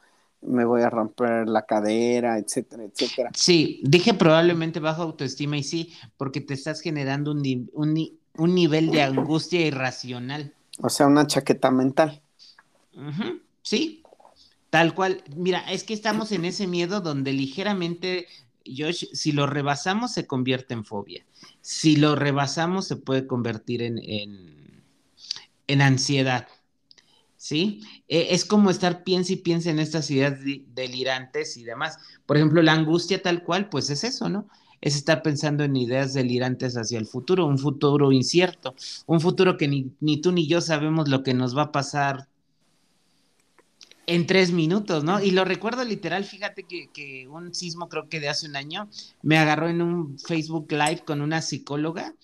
me 0.40 0.64
voy 0.64 0.82
a 0.82 0.90
romper 0.90 1.49
la 1.49 1.62
cadera, 1.62 2.38
etcétera, 2.38 2.85
etcétera? 2.85 3.30
Sí, 3.35 3.82
dije 3.85 4.14
probablemente 4.14 4.80
baja 4.80 5.02
autoestima 5.02 5.56
y 5.56 5.62
sí, 5.62 5.92
porque 6.16 6.40
te 6.40 6.54
estás 6.54 6.80
generando 6.80 7.32
un, 7.32 7.71
un 7.75 7.94
un 8.38 8.54
nivel 8.54 8.90
de 8.90 9.02
angustia 9.02 9.61
irracional. 9.61 10.54
O 10.80 10.88
sea, 10.88 11.06
una 11.06 11.26
chaqueta 11.26 11.71
mental. 11.71 12.21
Sí, 13.62 14.02
tal 14.70 14.94
cual. 14.94 15.22
Mira, 15.37 15.61
es 15.70 15.84
que 15.84 15.94
estamos 15.94 16.32
en 16.32 16.44
ese 16.44 16.66
miedo 16.66 17.00
donde 17.00 17.32
ligeramente, 17.32 18.26
Josh, 18.66 19.06
si 19.12 19.32
lo 19.32 19.46
rebasamos 19.46 20.12
se 20.12 20.26
convierte 20.26 20.75
en 20.75 20.84
fobia. 20.84 21.25
Si 21.61 21.96
lo 21.96 22.16
rebasamos 22.16 22.87
se 22.87 22.96
puede 22.96 23.26
convertir 23.26 23.82
en, 23.82 23.99
en, 25.66 25.80
ansiedad. 25.80 26.49
¿Sí? 27.37 27.80
Eh, 28.06 28.28
es 28.30 28.44
como 28.44 28.70
estar 28.70 29.02
piensa 29.02 29.32
y 29.32 29.37
piensa 29.37 29.70
en 29.70 29.80
estas 29.80 30.08
ideas 30.11 30.38
delirantes 30.68 31.56
y 31.56 31.64
demás. 31.64 31.99
Por 32.25 32.37
ejemplo, 32.37 32.62
la 32.62 32.72
angustia 32.72 33.20
tal 33.20 33.42
cual, 33.42 33.68
pues 33.68 33.90
es 33.90 34.04
eso, 34.04 34.28
¿no? 34.28 34.49
Es 34.80 34.94
estar 34.94 35.22
pensando 35.22 35.64
en 35.64 35.75
ideas 35.75 36.12
delirantes 36.12 36.76
hacia 36.76 36.99
el 36.99 37.06
futuro, 37.06 37.46
un 37.46 37.58
futuro 37.58 38.12
incierto, 38.12 38.75
un 39.06 39.20
futuro 39.20 39.56
que 39.56 39.68
ni 39.68 40.20
tú 40.20 40.30
ni 40.32 40.46
yo 40.46 40.61
sabemos 40.61 41.08
lo 41.08 41.22
que 41.25 41.34
nos 41.34 41.56
va 41.56 41.62
a 41.62 41.72
pasar 41.72 42.28
en 44.06 44.26
tres 44.26 44.50
minutos, 44.52 45.04
¿no? 45.04 45.21
Y 45.23 45.30
lo 45.30 45.44
recuerdo 45.44 45.85
literal, 45.85 46.25
fíjate 46.25 46.66
que, 46.66 46.90
que 46.92 47.28
un 47.28 47.54
sismo 47.54 47.88
creo 47.88 48.09
que 48.09 48.21
de 48.21 48.28
hace 48.28 48.47
un 48.49 48.56
año 48.56 48.88
me 49.23 49.38
agarró 49.38 49.68
en 49.68 49.82
un 49.82 50.18
Facebook 50.18 50.71
Live 50.73 51.04
con 51.04 51.21
una 51.21 51.42
psicóloga 51.42 52.14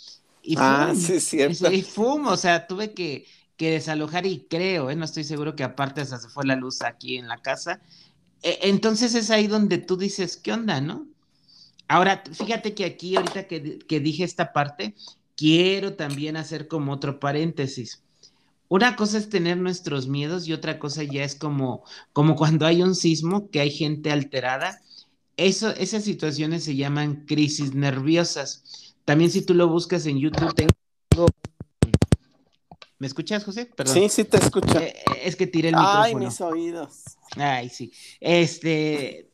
y 0.43 0.57
Ah, 0.57 0.59
¡fum! 0.59 0.95
sí, 0.95 1.21
cierto. 1.21 1.69
Y 1.71 1.83
¡fum! 1.83 2.27
O 2.27 2.37
sea, 2.37 2.67
tuve 2.67 2.95
que, 2.95 3.27
que 3.57 3.71
desalojar 3.71 4.27
y 4.27 4.47
creo, 4.49 4.91
¿eh? 4.91 4.97
no 4.97 5.05
estoy 5.05 5.25
seguro 5.25 5.55
que 5.57 5.65
aparte 5.65 6.01
hasta 6.01 6.19
se 6.19 6.29
fue 6.29 6.45
la 6.47 6.57
luz 6.57 6.83
aquí 6.83 7.17
en 7.19 7.29
la 7.29 7.41
casa. 7.43 7.81
E- 8.43 8.59
Entonces 8.63 9.15
es 9.15 9.31
ahí 9.31 9.47
donde 9.49 9.79
tú 9.79 9.97
dices, 9.97 10.37
¿qué 10.37 10.53
onda, 10.53 10.81
no? 10.81 11.09
Ahora, 11.89 12.23
fíjate 12.33 12.75
que 12.75 12.85
aquí, 12.85 13.17
ahorita 13.17 13.47
que, 13.47 13.79
que 13.79 14.01
dije 14.01 14.25
esta 14.25 14.53
parte, 14.53 14.95
quiero 15.37 15.97
también 15.97 16.37
hacer 16.37 16.69
como 16.69 16.93
otro 16.93 17.19
paréntesis. 17.21 18.05
Una 18.69 18.97
cosa 18.97 19.17
es 19.19 19.31
tener 19.31 19.57
nuestros 19.57 20.09
miedos 20.09 20.47
y 20.47 20.53
otra 20.53 20.79
cosa 20.79 21.03
ya 21.03 21.25
es 21.25 21.35
como, 21.35 21.85
como 22.13 22.37
cuando 22.37 22.67
hay 22.67 22.83
un 22.83 22.95
sismo, 22.95 23.51
que 23.51 23.61
hay 23.61 23.71
gente 23.71 24.11
alterada. 24.11 24.81
Eso, 25.37 25.71
esas 25.71 26.05
situaciones 26.05 26.65
se 26.65 26.77
llaman 26.77 27.25
crisis 27.27 27.75
nerviosas. 27.75 28.95
También 29.05 29.31
si 29.31 29.41
tú 29.43 29.55
lo 29.55 29.69
buscas 29.69 30.05
en 30.07 30.19
YouTube, 30.19 30.55
tengo... 30.55 30.73
¿Me 32.99 33.07
escuchas, 33.07 33.45
José? 33.45 33.67
Perdón. 33.67 33.95
Sí, 33.95 34.09
sí 34.09 34.25
te 34.25 34.39
escucho. 34.39 34.79
Eh, 34.79 34.89
eh, 34.97 35.21
es 35.25 35.37
que 35.37 35.47
tiré 35.47 35.69
el 35.69 35.77
Ay, 35.79 36.15
micrófono. 36.15 36.27
mis 36.27 36.41
oídos. 36.41 37.03
Ay, 37.37 37.69
sí. 37.69 37.93
Este. 38.21 39.31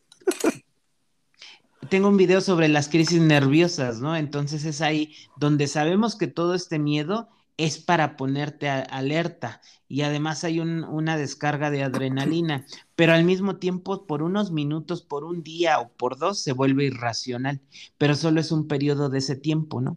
Tengo 1.88 2.08
un 2.08 2.18
video 2.18 2.42
sobre 2.42 2.68
las 2.68 2.88
crisis 2.88 3.20
nerviosas, 3.20 4.00
¿no? 4.00 4.16
Entonces 4.16 4.64
es 4.66 4.82
ahí 4.82 5.14
donde 5.36 5.66
sabemos 5.66 6.14
que 6.14 6.26
todo 6.26 6.54
este 6.54 6.78
miedo 6.78 7.30
es 7.56 7.78
para 7.78 8.16
ponerte 8.16 8.68
a- 8.68 8.80
alerta 8.80 9.60
y 9.88 10.02
además 10.02 10.42
hay 10.44 10.60
un- 10.60 10.84
una 10.84 11.16
descarga 11.16 11.70
de 11.70 11.84
adrenalina, 11.84 12.66
pero 12.96 13.12
al 13.12 13.24
mismo 13.24 13.56
tiempo 13.56 14.06
por 14.06 14.22
unos 14.22 14.50
minutos, 14.50 15.02
por 15.02 15.24
un 15.24 15.42
día 15.42 15.78
o 15.78 15.88
por 15.88 16.18
dos 16.18 16.40
se 16.40 16.52
vuelve 16.52 16.84
irracional, 16.84 17.60
pero 17.96 18.14
solo 18.16 18.40
es 18.40 18.50
un 18.50 18.66
periodo 18.66 19.08
de 19.08 19.18
ese 19.18 19.36
tiempo, 19.36 19.80
¿no? 19.80 19.96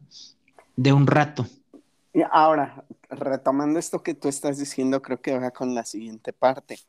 De 0.76 0.94
un 0.94 1.08
rato. 1.08 1.48
Y 2.14 2.22
ahora, 2.32 2.84
retomando 3.10 3.80
esto 3.80 4.04
que 4.04 4.14
tú 4.14 4.28
estás 4.28 4.58
diciendo, 4.58 5.02
creo 5.02 5.22
que 5.22 5.38
va 5.38 5.52
con 5.52 5.74
la 5.74 5.86
siguiente 5.86 6.34
parte. 6.34 6.80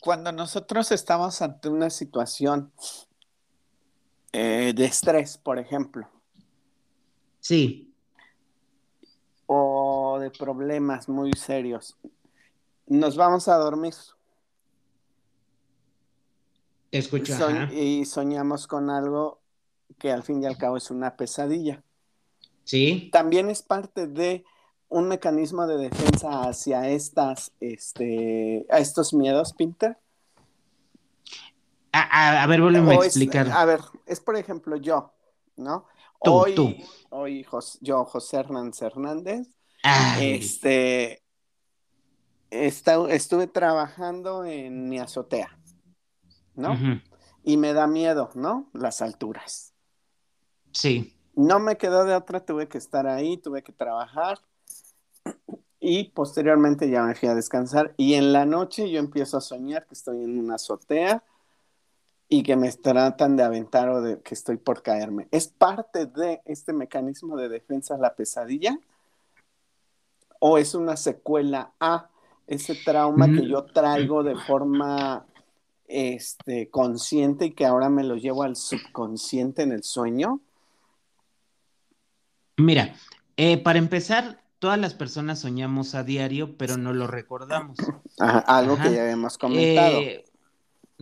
Cuando 0.00 0.32
nosotros 0.32 0.90
estamos 0.90 1.42
ante 1.42 1.68
una 1.68 1.90
situación 1.90 2.72
eh, 4.32 4.72
de 4.74 4.84
estrés, 4.86 5.36
por 5.36 5.58
ejemplo, 5.58 6.08
Sí, 7.40 7.91
de 10.22 10.30
problemas 10.30 11.08
muy 11.08 11.32
serios, 11.34 11.96
nos 12.86 13.16
vamos 13.16 13.48
a 13.48 13.56
dormir. 13.56 13.94
Soñ- 16.92 17.64
ajá. 17.64 17.72
y 17.74 18.04
soñamos 18.04 18.66
con 18.66 18.90
algo 18.90 19.40
que 19.98 20.12
al 20.12 20.22
fin 20.22 20.42
y 20.42 20.46
al 20.46 20.56
cabo 20.58 20.76
es 20.76 20.90
una 20.90 21.16
pesadilla. 21.16 21.82
Sí. 22.64 23.08
También 23.12 23.50
es 23.50 23.62
parte 23.62 24.06
de 24.06 24.44
un 24.88 25.08
mecanismo 25.08 25.66
de 25.66 25.78
defensa 25.78 26.42
hacia 26.42 26.88
estas, 26.88 27.52
este, 27.60 28.66
a 28.70 28.78
estos 28.78 29.14
miedos, 29.14 29.54
Pinter. 29.54 29.96
A, 31.92 32.00
a- 32.00 32.42
a 32.42 32.46
ver, 32.46 32.60
vuelve 32.60 32.78
a 32.78 32.94
es- 32.98 33.06
explicar. 33.06 33.48
a 33.50 33.64
ver, 33.64 33.80
es 34.06 34.20
por 34.20 34.36
ejemplo 34.36 34.76
yo, 34.76 35.12
¿no? 35.56 35.86
Tú, 36.22 36.32
hoy, 36.32 36.54
tú. 36.54 36.74
hoy 37.10 37.42
Jos- 37.44 37.78
yo, 37.80 38.04
José 38.04 38.36
Hernández 38.38 38.80
Hernández, 38.82 39.48
Ay, 39.82 40.34
este, 40.34 41.22
esta- 42.50 43.10
estuve 43.10 43.46
trabajando 43.46 44.44
en 44.44 44.88
mi 44.88 44.98
azotea, 44.98 45.58
¿no? 46.54 46.78
Y 47.44 47.56
me 47.56 47.72
da 47.72 47.86
miedo, 47.86 48.30
¿no? 48.34 48.70
Las 48.72 49.02
alturas. 49.02 49.74
Sí. 50.72 51.16
No 51.34 51.58
me 51.58 51.76
quedó 51.76 52.04
de 52.04 52.14
otra, 52.14 52.44
tuve 52.44 52.68
que 52.68 52.78
estar 52.78 53.06
ahí, 53.06 53.36
tuve 53.38 53.62
que 53.62 53.72
trabajar 53.72 54.38
y 55.80 56.04
posteriormente 56.10 56.88
ya 56.90 57.02
me 57.02 57.14
fui 57.14 57.28
a 57.28 57.34
descansar 57.34 57.94
y 57.96 58.14
en 58.14 58.32
la 58.32 58.44
noche 58.44 58.90
yo 58.90 58.98
empiezo 58.98 59.38
a 59.38 59.40
soñar 59.40 59.86
que 59.86 59.94
estoy 59.94 60.22
en 60.22 60.38
una 60.38 60.56
azotea 60.56 61.24
y 62.28 62.42
que 62.42 62.56
me 62.56 62.70
tratan 62.72 63.36
de 63.36 63.42
aventar 63.42 63.88
o 63.88 64.00
de 64.00 64.20
que 64.22 64.34
estoy 64.34 64.56
por 64.56 64.82
caerme. 64.82 65.28
¿Es 65.30 65.48
parte 65.48 66.06
de 66.06 66.40
este 66.44 66.72
mecanismo 66.72 67.36
de 67.36 67.48
defensa 67.48 67.98
la 67.98 68.14
pesadilla? 68.14 68.78
¿O 70.44 70.58
es 70.58 70.74
una 70.74 70.96
secuela 70.96 71.70
a 71.78 72.10
ese 72.48 72.74
trauma 72.74 73.26
que 73.26 73.42
Mm. 73.42 73.48
yo 73.48 73.64
traigo 73.66 74.24
de 74.24 74.34
forma 74.34 75.24
este, 75.86 76.68
consciente 76.68 77.46
y 77.46 77.50
que 77.52 77.64
ahora 77.64 77.88
me 77.88 78.02
lo 78.02 78.16
llevo 78.16 78.42
al 78.42 78.56
subconsciente 78.56 79.62
en 79.62 79.70
el 79.70 79.84
sueño? 79.84 80.40
Mira, 82.56 82.94
eh, 83.36 83.58
para 83.58 83.78
empezar, 83.78 84.42
todas 84.58 84.78
las 84.78 84.94
personas 84.94 85.38
soñamos 85.40 85.94
a 85.94 86.02
diario, 86.02 86.56
pero 86.56 86.76
no 86.76 86.92
lo 86.92 87.06
recordamos. 87.06 87.78
Ajá, 88.18 88.38
algo 88.40 88.74
Ajá. 88.74 88.82
que 88.88 88.94
ya 88.96 89.02
habíamos 89.02 89.38
comentado. 89.38 89.98
Eh, 90.00 90.24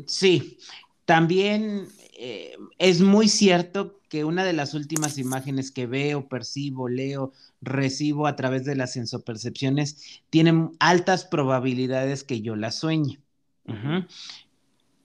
sí, 0.06 0.58
también 1.04 1.88
eh, 2.22 2.56
es 2.78 3.00
muy 3.00 3.28
cierto 3.28 4.00
que 4.08 4.24
una 4.24 4.44
de 4.44 4.52
las 4.52 4.74
últimas 4.74 5.18
imágenes 5.18 5.70
que 5.70 5.86
veo, 5.86 6.28
percibo, 6.28 6.88
leo, 6.88 7.32
recibo 7.62 8.26
a 8.26 8.36
través 8.36 8.64
de 8.64 8.76
las 8.76 8.92
sensopercepciones 8.92 10.22
tienen 10.30 10.72
altas 10.80 11.24
probabilidades 11.24 12.24
que 12.24 12.42
yo 12.42 12.56
las 12.56 12.74
sueñe. 12.76 13.20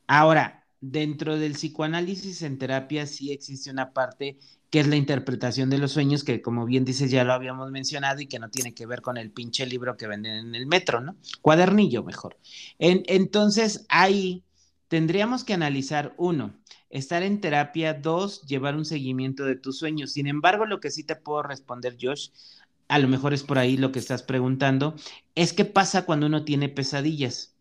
Ahora, 0.07 0.65
dentro 0.81 1.38
del 1.38 1.53
psicoanálisis 1.53 2.41
en 2.41 2.57
terapia 2.57 3.07
sí 3.07 3.31
existe 3.31 3.72
una 3.72 3.91
parte 3.93 4.38
que 4.69 4.79
es 4.81 4.88
la 4.88 4.98
interpretación 4.98 5.69
de 5.69 5.77
los 5.77 5.93
sueños, 5.93 6.24
que 6.24 6.41
como 6.41 6.65
bien 6.65 6.86
dices 6.86 7.10
ya 7.10 7.24
lo 7.24 7.34
habíamos 7.34 7.72
mencionado 7.72 8.19
y 8.22 8.27
que 8.27 8.39
no 8.39 8.50
tiene 8.50 8.74
que 8.74 8.86
ver 8.86 9.01
con 9.01 9.17
el 9.17 9.31
pinche 9.31 9.65
libro 9.65 9.95
que 9.98 10.07
venden 10.07 10.48
en 10.48 10.55
el 10.55 10.67
metro, 10.67 11.00
¿no? 11.01 11.15
Cuadernillo 11.41 12.03
mejor. 12.03 12.38
En- 12.77 13.03
entonces, 13.07 13.86
ahí 13.89 14.43
tendríamos 14.89 15.43
que 15.43 15.53
analizar, 15.53 16.13
uno, 16.17 16.53
estar 16.96 17.24
en 17.24 17.42
terapia, 17.42 17.94
dos, 17.94 18.42
llevar 18.44 18.75
un 18.75 18.86
seguimiento 18.86 19.46
de 19.46 19.56
tus 19.56 19.78
sueños. 19.78 20.14
Sin 20.14 20.28
embargo, 20.28 20.66
lo 20.66 20.80
que 20.80 20.92
sí 20.92 21.04
te 21.04 21.16
puedo 21.16 21.44
responder, 21.44 21.98
Josh, 22.02 22.30
a 22.88 23.00
lo 23.00 23.08
mejor 23.08 23.34
es 23.34 23.44
por 23.44 23.58
ahí 23.58 23.78
lo 23.78 23.92
que 23.92 24.00
estás 24.00 24.24
preguntando, 24.24 24.96
es 25.36 25.54
qué 25.54 25.66
pasa 25.66 26.06
cuando 26.06 26.28
uno 26.28 26.46
tiene 26.46 26.70
pesadillas. 26.70 27.56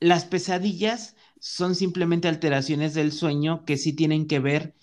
Las 0.00 0.24
pesadillas 0.24 1.16
son 1.40 1.74
simplemente 1.74 2.28
alteraciones 2.28 2.94
del 2.94 3.12
sueño 3.12 3.64
que 3.64 3.76
sí 3.76 3.92
tienen 3.92 4.26
que 4.26 4.38
ver 4.38 4.74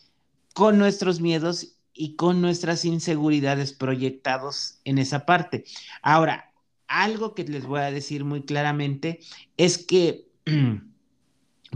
con 0.53 0.77
nuestros 0.77 1.21
miedos 1.21 1.75
y 1.93 2.15
con 2.15 2.41
nuestras 2.41 2.85
inseguridades 2.85 3.73
proyectados 3.73 4.79
en 4.83 4.97
esa 4.97 5.25
parte. 5.25 5.65
Ahora, 6.01 6.53
algo 6.87 7.35
que 7.35 7.43
les 7.43 7.65
voy 7.65 7.79
a 7.81 7.91
decir 7.91 8.25
muy 8.25 8.43
claramente 8.43 9.19
es 9.57 9.77
que, 9.77 10.27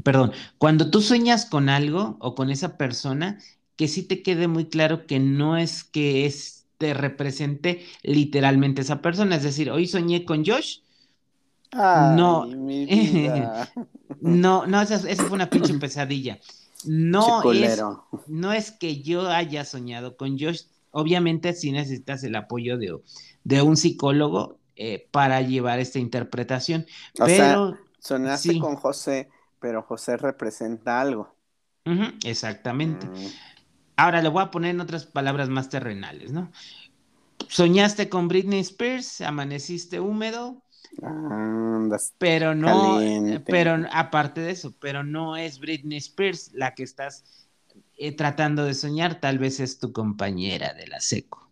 perdón, 0.03 0.31
cuando 0.57 0.89
tú 0.91 1.01
sueñas 1.01 1.45
con 1.45 1.69
algo 1.69 2.17
o 2.19 2.35
con 2.35 2.50
esa 2.50 2.77
persona, 2.77 3.39
que 3.75 3.88
sí 3.88 4.03
te 4.03 4.21
quede 4.23 4.47
muy 4.47 4.65
claro 4.69 5.05
que 5.07 5.19
no 5.19 5.57
es 5.57 5.83
que 5.83 6.25
es, 6.25 6.67
te 6.77 6.93
represente 6.93 7.85
literalmente 8.03 8.81
esa 8.81 9.01
persona. 9.01 9.35
Es 9.35 9.43
decir, 9.43 9.69
hoy 9.71 9.88
soñé 9.88 10.25
con 10.25 10.45
Josh, 10.45 10.79
Ay, 11.71 12.17
No. 12.17 12.47
mi 12.55 12.85
vida. 12.88 13.73
No, 14.19 14.65
no, 14.67 14.81
esa, 14.81 14.95
esa 15.09 15.25
fue 15.25 15.35
una 15.35 15.50
pinche 15.51 15.73
pesadilla. 15.75 16.39
No 16.83 17.43
es, 17.51 17.88
no 18.27 18.53
es 18.53 18.71
que 18.71 19.01
yo 19.01 19.29
haya 19.29 19.65
soñado 19.65 20.17
con 20.17 20.38
Josh. 20.39 20.63
Obviamente 20.91 21.53
sí 21.53 21.71
necesitas 21.71 22.23
el 22.23 22.35
apoyo 22.35 22.77
de, 22.77 23.00
de 23.43 23.62
un 23.62 23.77
psicólogo 23.77 24.59
eh, 24.75 25.07
para 25.12 25.41
llevar 25.41 25.79
esta 25.79 26.00
interpretación. 26.00 26.85
O 27.19 27.29
sea, 27.29 27.57
Pero, 27.57 27.77
Sonaste 28.00 28.53
sí. 28.53 28.57
con 28.57 28.75
José, 28.75 29.29
pero 29.63 29.82
José 29.82 30.17
representa 30.17 31.00
algo. 31.00 31.34
exactamente. 32.25 33.08
Mm, 33.08 33.27
Ahora 33.96 34.22
le 34.22 34.27
voy 34.27 34.43
a 34.43 34.51
poner 34.51 34.72
en 34.72 34.82
otras 34.82 35.05
palabras 35.05 35.48
más 35.48 35.70
terrenales, 35.70 36.34
¿no? 36.34 36.51
Soñaste 37.48 38.10
con 38.10 38.27
Britney 38.27 38.60
Spears, 38.60 39.22
amaneciste 39.22 40.01
húmedo, 40.01 40.62
andas 41.01 42.12
pero 42.17 42.53
no, 42.55 42.72
Caliente. 42.98 43.53
pero 43.53 43.77
aparte 43.93 44.41
de 44.41 44.51
eso, 44.51 44.74
pero 44.82 45.05
no 45.05 45.38
es 45.38 45.60
Britney 45.60 46.00
Spears 46.00 46.51
la 46.53 46.74
que 46.75 46.84
estás 46.84 47.24
eh, 47.98 48.12
tratando 48.12 48.65
de 48.65 48.74
soñar, 48.74 49.22
tal 49.22 49.38
vez 49.39 49.62
es 49.62 49.79
tu 49.79 49.93
compañera 49.93 50.74
de 50.74 50.88
la 50.88 51.00
seco. 51.00 51.48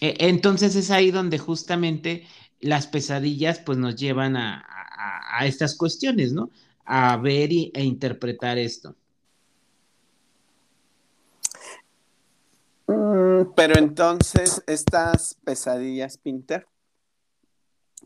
E- 0.00 0.16
Entonces 0.28 0.74
es 0.76 0.90
ahí 0.90 1.10
donde 1.10 1.38
justamente 1.38 2.26
las 2.60 2.86
pesadillas 2.86 3.58
pues 3.58 3.78
nos 3.78 3.96
llevan 3.96 4.36
a, 4.36 4.58
a- 4.60 5.38
a 5.40 5.46
estas 5.46 5.76
cuestiones, 5.76 6.32
¿no? 6.32 6.50
A 6.84 7.16
ver 7.16 7.52
y- 7.52 7.70
e 7.74 7.84
interpretar 7.84 8.58
esto. 8.58 8.94
Mm, 12.86 13.52
pero 13.54 13.78
entonces, 13.78 14.62
estas 14.66 15.36
pesadillas, 15.44 16.18
Pinter, 16.18 16.66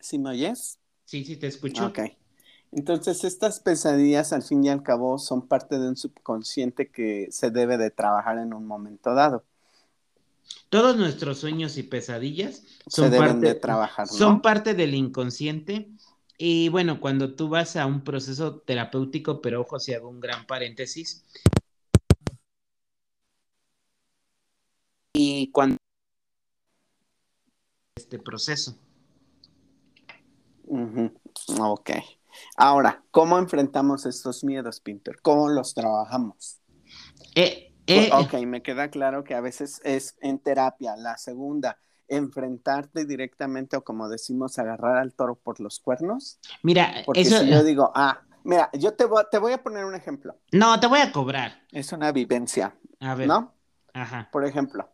¿sí 0.00 0.18
me 0.18 0.30
oyes? 0.30 0.78
Sí, 1.04 1.24
sí, 1.24 1.36
te 1.36 1.46
escucho. 1.46 1.86
Ok. 1.86 2.00
Entonces, 2.72 3.22
estas 3.24 3.60
pesadillas, 3.60 4.32
al 4.32 4.42
fin 4.42 4.64
y 4.64 4.68
al 4.68 4.82
cabo, 4.82 5.18
son 5.18 5.46
parte 5.46 5.78
de 5.78 5.88
un 5.88 5.96
subconsciente 5.96 6.90
que 6.90 7.28
se 7.30 7.50
debe 7.50 7.78
de 7.78 7.90
trabajar 7.90 8.38
en 8.38 8.52
un 8.52 8.66
momento 8.66 9.14
dado. 9.14 9.44
Todos 10.68 10.96
nuestros 10.96 11.38
sueños 11.38 11.76
y 11.78 11.82
pesadillas 11.82 12.62
son 12.86 13.10
deben 13.10 13.28
parte, 13.28 13.46
de 13.46 13.54
trabajar, 13.54 14.06
¿no? 14.06 14.12
son 14.12 14.42
parte 14.42 14.74
del 14.74 14.94
inconsciente. 14.94 15.90
Y 16.36 16.68
bueno, 16.68 17.00
cuando 17.00 17.34
tú 17.34 17.48
vas 17.48 17.76
a 17.76 17.86
un 17.86 18.02
proceso 18.02 18.56
terapéutico, 18.60 19.40
pero 19.40 19.60
ojo, 19.60 19.78
si 19.78 19.94
hago 19.94 20.08
un 20.08 20.20
gran 20.20 20.46
paréntesis. 20.46 21.24
Y 25.12 25.50
cuando 25.52 25.76
este 27.96 28.18
proceso. 28.18 28.76
Ok. 31.60 31.90
Ahora, 32.56 33.04
¿cómo 33.10 33.38
enfrentamos 33.38 34.06
estos 34.06 34.44
miedos, 34.44 34.80
Pinter? 34.80 35.20
¿Cómo 35.22 35.48
los 35.48 35.74
trabajamos? 35.74 36.58
Eh, 37.34 37.73
eh, 37.86 38.10
ok, 38.12 38.34
me 38.46 38.62
queda 38.62 38.88
claro 38.90 39.24
que 39.24 39.34
a 39.34 39.40
veces 39.40 39.80
es 39.84 40.16
en 40.20 40.38
terapia. 40.38 40.96
La 40.96 41.16
segunda, 41.18 41.78
enfrentarte 42.08 43.04
directamente 43.04 43.76
o 43.76 43.84
como 43.84 44.08
decimos, 44.08 44.58
agarrar 44.58 44.96
al 44.98 45.12
toro 45.14 45.34
por 45.34 45.60
los 45.60 45.80
cuernos. 45.80 46.38
Mira, 46.62 47.02
Porque 47.06 47.22
eso. 47.22 47.40
si 47.40 47.50
yo 47.50 47.62
digo, 47.64 47.92
ah, 47.94 48.20
mira, 48.44 48.70
yo 48.74 48.94
te 48.94 49.04
voy, 49.04 49.24
te 49.30 49.38
voy 49.38 49.52
a 49.52 49.62
poner 49.62 49.84
un 49.84 49.94
ejemplo. 49.94 50.36
No, 50.52 50.78
te 50.80 50.86
voy 50.86 51.00
a 51.00 51.12
cobrar. 51.12 51.62
Es 51.72 51.92
una 51.92 52.12
vivencia, 52.12 52.74
A 53.00 53.14
ver. 53.14 53.26
¿no? 53.28 53.52
Ajá. 53.92 54.28
Por 54.32 54.44
ejemplo, 54.44 54.88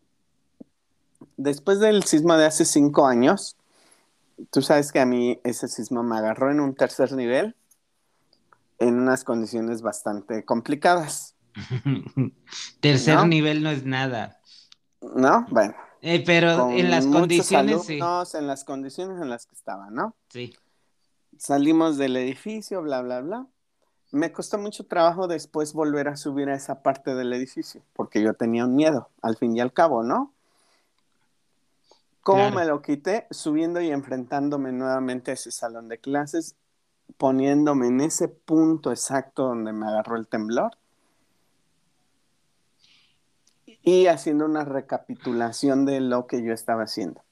después 1.36 1.80
del 1.80 2.04
sismo 2.04 2.36
de 2.36 2.46
hace 2.46 2.64
cinco 2.64 3.06
años, 3.06 3.56
tú 4.50 4.62
sabes 4.62 4.92
que 4.92 5.00
a 5.00 5.06
mí 5.06 5.40
ese 5.44 5.68
sismo 5.68 6.02
me 6.02 6.16
agarró 6.18 6.50
en 6.50 6.60
un 6.60 6.74
tercer 6.74 7.12
nivel 7.12 7.56
en 8.78 8.98
unas 8.98 9.24
condiciones 9.24 9.82
bastante 9.82 10.42
complicadas, 10.44 11.34
Tercer 12.80 13.16
¿No? 13.16 13.26
nivel 13.26 13.62
no 13.62 13.70
es 13.70 13.84
nada. 13.84 14.40
¿no? 15.02 15.46
Bueno, 15.50 15.74
Eh, 16.02 16.22
pero 16.24 16.56
con 16.58 16.72
en 16.72 16.90
las 16.90 17.06
condiciones, 17.06 17.84
sí. 17.84 17.98
en 18.34 18.46
las 18.46 18.64
condiciones 18.64 19.20
en 19.20 19.28
las 19.30 19.46
que 19.46 19.54
estaba, 19.54 19.90
¿no? 19.90 20.14
Sí. 20.28 20.54
Salimos 21.38 21.96
del 21.96 22.16
edificio, 22.16 22.82
bla, 22.82 23.00
bla, 23.02 23.20
bla. 23.20 23.46
Me 24.12 24.32
costó 24.32 24.58
mucho 24.58 24.84
trabajo 24.86 25.28
después 25.28 25.72
volver 25.72 26.08
a 26.08 26.16
subir 26.16 26.48
a 26.50 26.54
esa 26.56 26.82
parte 26.82 27.14
del 27.14 27.32
edificio, 27.32 27.82
porque 27.92 28.20
yo 28.22 28.34
tenía 28.34 28.64
un 28.64 28.74
miedo, 28.74 29.08
al 29.22 29.36
fin 29.36 29.56
y 29.56 29.60
al 29.60 29.72
cabo, 29.72 30.02
¿no? 30.02 30.32
¿Cómo 32.22 32.40
Claro. 32.50 32.56
me 32.56 32.64
lo 32.66 32.82
quité? 32.82 33.26
Subiendo 33.30 33.80
y 33.80 33.90
enfrentándome 33.90 34.72
nuevamente 34.72 35.30
a 35.30 35.34
ese 35.34 35.50
salón 35.50 35.88
de 35.88 35.98
clases, 35.98 36.56
poniéndome 37.16 37.86
en 37.86 38.00
ese 38.02 38.28
punto 38.28 38.90
exacto 38.90 39.44
donde 39.44 39.72
me 39.72 39.86
agarró 39.86 40.16
el 40.16 40.26
temblor 40.28 40.72
y 43.82 44.06
haciendo 44.06 44.44
una 44.44 44.64
recapitulación 44.64 45.86
de 45.86 46.00
lo 46.00 46.26
que 46.26 46.42
yo 46.42 46.52
estaba 46.52 46.84
haciendo. 46.84 47.22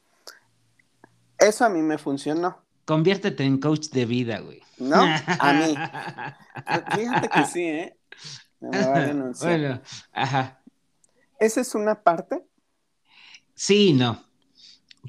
Eso 1.39 1.65
a 1.65 1.69
mí 1.69 1.83
me 1.83 1.99
funcionó, 1.99 2.63
Conviértete 2.89 3.45
en 3.45 3.59
coach 3.59 3.91
de 3.91 4.07
vida, 4.07 4.39
güey. 4.41 4.63
¿no? 4.79 4.97
A 5.41 5.53
mí. 5.53 5.75
Fíjate 6.97 7.29
que 7.29 7.45
sí, 7.45 7.63
¿eh? 7.63 7.99
Me 8.61 8.71
va 8.71 8.97
a 8.97 9.01
denunciar. 9.01 9.61
Bueno, 9.61 9.83
ajá. 10.11 10.63
Esa 11.39 11.61
es 11.61 11.75
una 11.75 12.03
parte. 12.03 12.43
Sí, 13.55 13.89
y 13.89 13.93
no. 13.93 14.25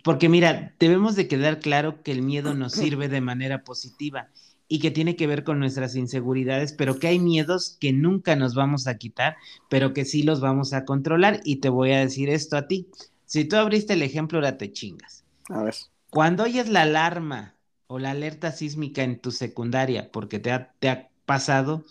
Porque 0.04 0.28
mira, 0.28 0.74
debemos 0.78 1.16
de 1.16 1.30
quedar 1.30 1.60
claro 1.60 2.04
que 2.04 2.12
el 2.12 2.22
miedo 2.22 2.54
nos 2.54 2.74
sirve 2.74 3.08
de 3.08 3.22
manera 3.22 3.64
positiva 3.64 4.28
y 4.70 4.80
que 4.80 4.92
tiene 4.92 5.18
que 5.18 5.28
ver 5.28 5.44
con 5.44 5.60
nuestras 5.60 5.96
inseguridades, 5.98 6.74
pero 6.74 7.00
que 7.00 7.08
hay 7.08 7.20
miedos 7.20 7.76
que 7.82 7.92
nunca 7.92 8.38
nos 8.38 8.56
vamos 8.56 8.88
a 8.88 8.98
quitar, 8.98 9.36
pero 9.70 9.94
que 9.94 10.06
sí 10.06 10.24
los 10.24 10.40
vamos 10.42 10.74
a 10.74 10.86
controlar. 10.86 11.42
Y 11.44 11.58
te 11.58 11.70
voy 11.70 11.92
a 11.92 12.00
decir 12.00 12.30
esto 12.30 12.56
a 12.56 12.68
ti. 12.68 12.88
Si 13.26 13.46
tú 13.46 13.58
abriste 13.58 13.94
el 13.94 14.04
ejemplo, 14.04 14.38
ahora 14.38 14.58
te 14.58 14.72
chingas. 14.72 15.26
A 15.50 15.64
ver. 15.64 15.76
Cuando 16.12 16.44
oyes 16.44 16.70
la 16.70 16.84
alarma 16.84 17.56
o 17.88 18.00
la 18.00 18.12
alerta 18.12 18.52
sísmica 18.52 19.04
en 19.04 19.20
tu 19.20 19.32
secundaria, 19.32 20.12
porque 20.12 20.40
te 20.40 20.52
ha, 20.52 20.72
te 20.80 20.90
ha 20.90 21.10
pasado, 21.26 21.84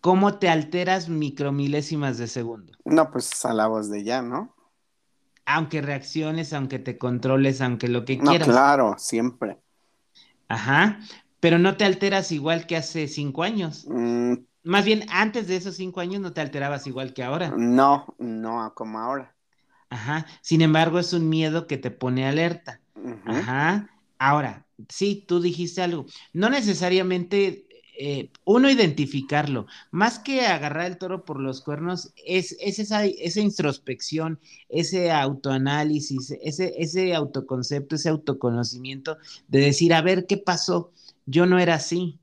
¿cómo 0.00 0.38
te 0.38 0.48
alteras 0.48 1.08
micromilésimas 1.08 2.18
de 2.18 2.26
segundo? 2.26 2.72
No, 2.84 3.10
pues 3.10 3.44
a 3.44 3.52
la 3.54 3.66
voz 3.66 3.90
de 3.90 4.04
ya, 4.04 4.22
¿no? 4.22 4.54
Aunque 5.46 5.82
reacciones, 5.82 6.52
aunque 6.52 6.78
te 6.78 6.96
controles, 6.96 7.60
aunque 7.60 7.88
lo 7.88 8.04
que 8.04 8.18
No, 8.18 8.30
quieras. 8.30 8.48
claro, 8.48 8.94
siempre. 8.98 9.58
Ajá. 10.48 11.00
Pero 11.40 11.58
no 11.58 11.76
te 11.76 11.84
alteras 11.84 12.32
igual 12.32 12.66
que 12.66 12.76
hace 12.76 13.08
cinco 13.08 13.42
años. 13.42 13.90
Mm, 13.90 14.44
Más 14.64 14.84
bien, 14.84 15.06
antes 15.10 15.48
de 15.48 15.56
esos 15.56 15.76
cinco 15.76 16.00
años 16.00 16.20
no 16.22 16.32
te 16.32 16.40
alterabas 16.42 16.86
igual 16.86 17.14
que 17.14 17.22
ahora. 17.24 17.60
no, 17.76 18.14
no 18.18 18.72
como 18.74 18.98
ahora. 18.98 19.34
Ajá. 19.88 20.26
Sin 20.42 20.62
embargo, 20.62 20.98
es 20.98 21.12
un 21.12 21.28
miedo 21.28 21.66
que 21.66 21.78
te 21.78 21.90
pone 21.90 22.26
alerta. 22.26 22.80
Ajá. 23.24 23.90
Ahora, 24.18 24.66
sí, 24.88 25.24
tú 25.26 25.40
dijiste 25.40 25.82
algo. 25.82 26.06
No 26.32 26.48
necesariamente 26.50 27.66
eh, 27.98 28.30
uno 28.44 28.70
identificarlo, 28.70 29.66
más 29.90 30.18
que 30.18 30.46
agarrar 30.46 30.86
el 30.86 30.98
toro 30.98 31.24
por 31.24 31.40
los 31.40 31.60
cuernos, 31.60 32.12
es, 32.16 32.56
es 32.60 32.78
esa, 32.78 33.04
esa 33.04 33.40
introspección, 33.40 34.40
ese 34.68 35.10
autoanálisis, 35.10 36.30
ese, 36.42 36.74
ese 36.78 37.14
autoconcepto, 37.14 37.96
ese 37.96 38.08
autoconocimiento 38.08 39.18
de 39.48 39.60
decir, 39.60 39.92
a 39.92 40.00
ver, 40.02 40.26
¿qué 40.26 40.36
pasó? 40.38 40.92
Yo 41.26 41.46
no 41.46 41.58
era 41.58 41.74
así. 41.74 42.18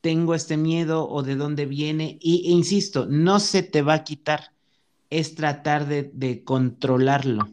Tengo 0.00 0.34
este 0.34 0.56
miedo 0.56 1.08
o 1.08 1.22
de 1.22 1.36
dónde 1.36 1.66
viene. 1.66 2.18
Y 2.20 2.48
e 2.48 2.52
insisto, 2.52 3.06
no 3.06 3.38
se 3.40 3.62
te 3.62 3.82
va 3.82 3.94
a 3.94 4.04
quitar. 4.04 4.52
Es 5.10 5.34
tratar 5.34 5.86
de, 5.86 6.10
de 6.12 6.42
controlarlo. 6.44 7.48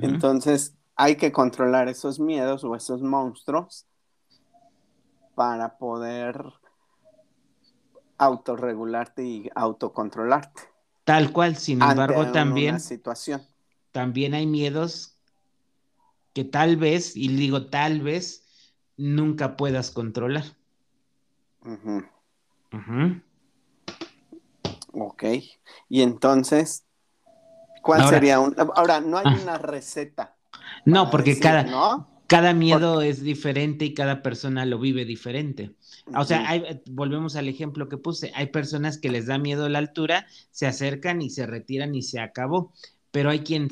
Entonces, 0.00 0.74
hay 0.94 1.16
que 1.16 1.32
controlar 1.32 1.88
esos 1.88 2.18
miedos 2.18 2.64
o 2.64 2.74
esos 2.74 3.02
monstruos 3.02 3.86
para 5.34 5.76
poder 5.76 6.42
autorregularte 8.18 9.22
y 9.24 9.50
autocontrolarte. 9.54 10.62
Tal 11.04 11.32
cual, 11.32 11.56
sin 11.56 11.82
ante 11.82 11.92
embargo, 11.92 12.20
una 12.22 12.32
también, 12.32 12.80
situación. 12.80 13.42
también 13.92 14.34
hay 14.34 14.46
miedos 14.46 15.18
que 16.32 16.44
tal 16.44 16.76
vez, 16.76 17.16
y 17.16 17.28
digo 17.28 17.66
tal 17.66 18.00
vez, 18.00 18.45
nunca 18.96 19.56
puedas 19.56 19.90
controlar. 19.90 20.44
Ujú. 21.64 22.04
Ujú. 22.72 23.20
Ok. 24.92 25.24
Y 25.88 26.02
entonces, 26.02 26.84
¿cuál 27.82 28.02
Ahora- 28.02 28.16
sería 28.16 28.40
un... 28.40 28.54
Ahora, 28.74 29.00
no 29.00 29.18
hay 29.18 29.24
Ah. 29.26 29.38
una 29.42 29.58
receta. 29.58 30.36
No, 30.84 31.10
porque 31.10 31.30
decir, 31.30 31.42
cada, 31.42 31.62
¿no? 31.64 32.08
cada 32.26 32.52
miedo 32.52 33.02
es 33.02 33.22
diferente 33.22 33.84
y 33.84 33.94
cada 33.94 34.22
persona 34.22 34.64
lo 34.64 34.78
vive 34.78 35.04
diferente. 35.04 35.72
O 36.16 36.24
sea, 36.24 36.48
hay- 36.48 36.80
volvemos 36.90 37.36
al 37.36 37.48
ejemplo 37.48 37.88
que 37.88 37.98
puse, 37.98 38.32
hay 38.34 38.46
personas 38.46 38.98
que 38.98 39.10
les 39.10 39.26
da 39.26 39.38
miedo 39.38 39.68
la 39.68 39.78
altura, 39.78 40.26
se 40.50 40.66
acercan 40.66 41.20
y 41.22 41.30
se 41.30 41.46
retiran 41.46 41.94
y 41.94 42.02
se 42.02 42.20
acabó. 42.20 42.72
pero 43.12 43.30
hay 43.30 43.40
quien 43.40 43.68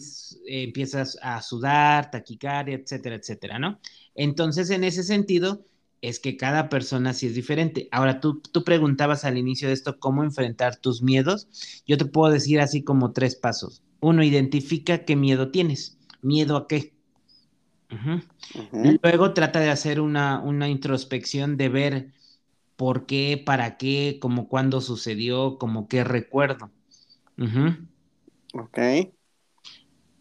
eh, 0.47 0.63
empieza 0.63 1.05
a 1.21 1.43
sudar, 1.43 2.11
taquicardia, 2.11 2.77
etcétera, 2.77 3.17
etcétera, 3.17 3.59
¿no? 3.59 3.79
Entonces, 4.15 4.71
en 4.71 4.85
ese 4.85 5.03
sentido, 5.03 5.65
es 6.01 6.21
que 6.21 6.37
cada 6.37 6.69
persona 6.69 7.15
sí 7.15 7.27
es 7.27 7.35
diferente. 7.35 7.89
Ahora, 7.91 8.21
tú, 8.21 8.41
tú 8.41 8.63
preguntabas 8.63 9.25
al 9.25 9.39
inicio 9.39 9.69
de 9.69 9.75
esto 9.75 9.99
cómo 9.99 10.23
enfrentar 10.23 10.77
tus 10.77 11.03
miedos. 11.03 11.83
Yo 11.87 11.97
te 11.97 12.05
puedo 12.05 12.33
decir 12.33 12.61
así 12.61 12.83
como 12.83 13.13
tres 13.13 13.37
pasos. 13.37 13.83
Uno, 14.01 14.23
identifica 14.23 15.05
qué 15.05 15.17
miedo 15.17 15.51
tienes. 15.51 15.99
¿Miedo 16.21 16.57
a 16.57 16.69
qué? 16.69 16.93
Luego 19.03 19.33
trata 19.33 19.61
de 19.61 19.71
hacer 19.71 20.01
una, 20.01 20.41
una, 20.41 20.69
introspección 20.69 21.57
de 21.57 21.69
ver 21.69 22.13
por 22.77 23.07
qué, 23.07 23.43
para 23.45 23.77
qué, 23.77 24.19
como 24.21 24.49
cuándo 24.49 24.81
sucedió, 24.81 25.59
como 25.59 25.89
qué 25.89 26.05
recuerdo. 26.05 26.71
Ok. 28.53 28.79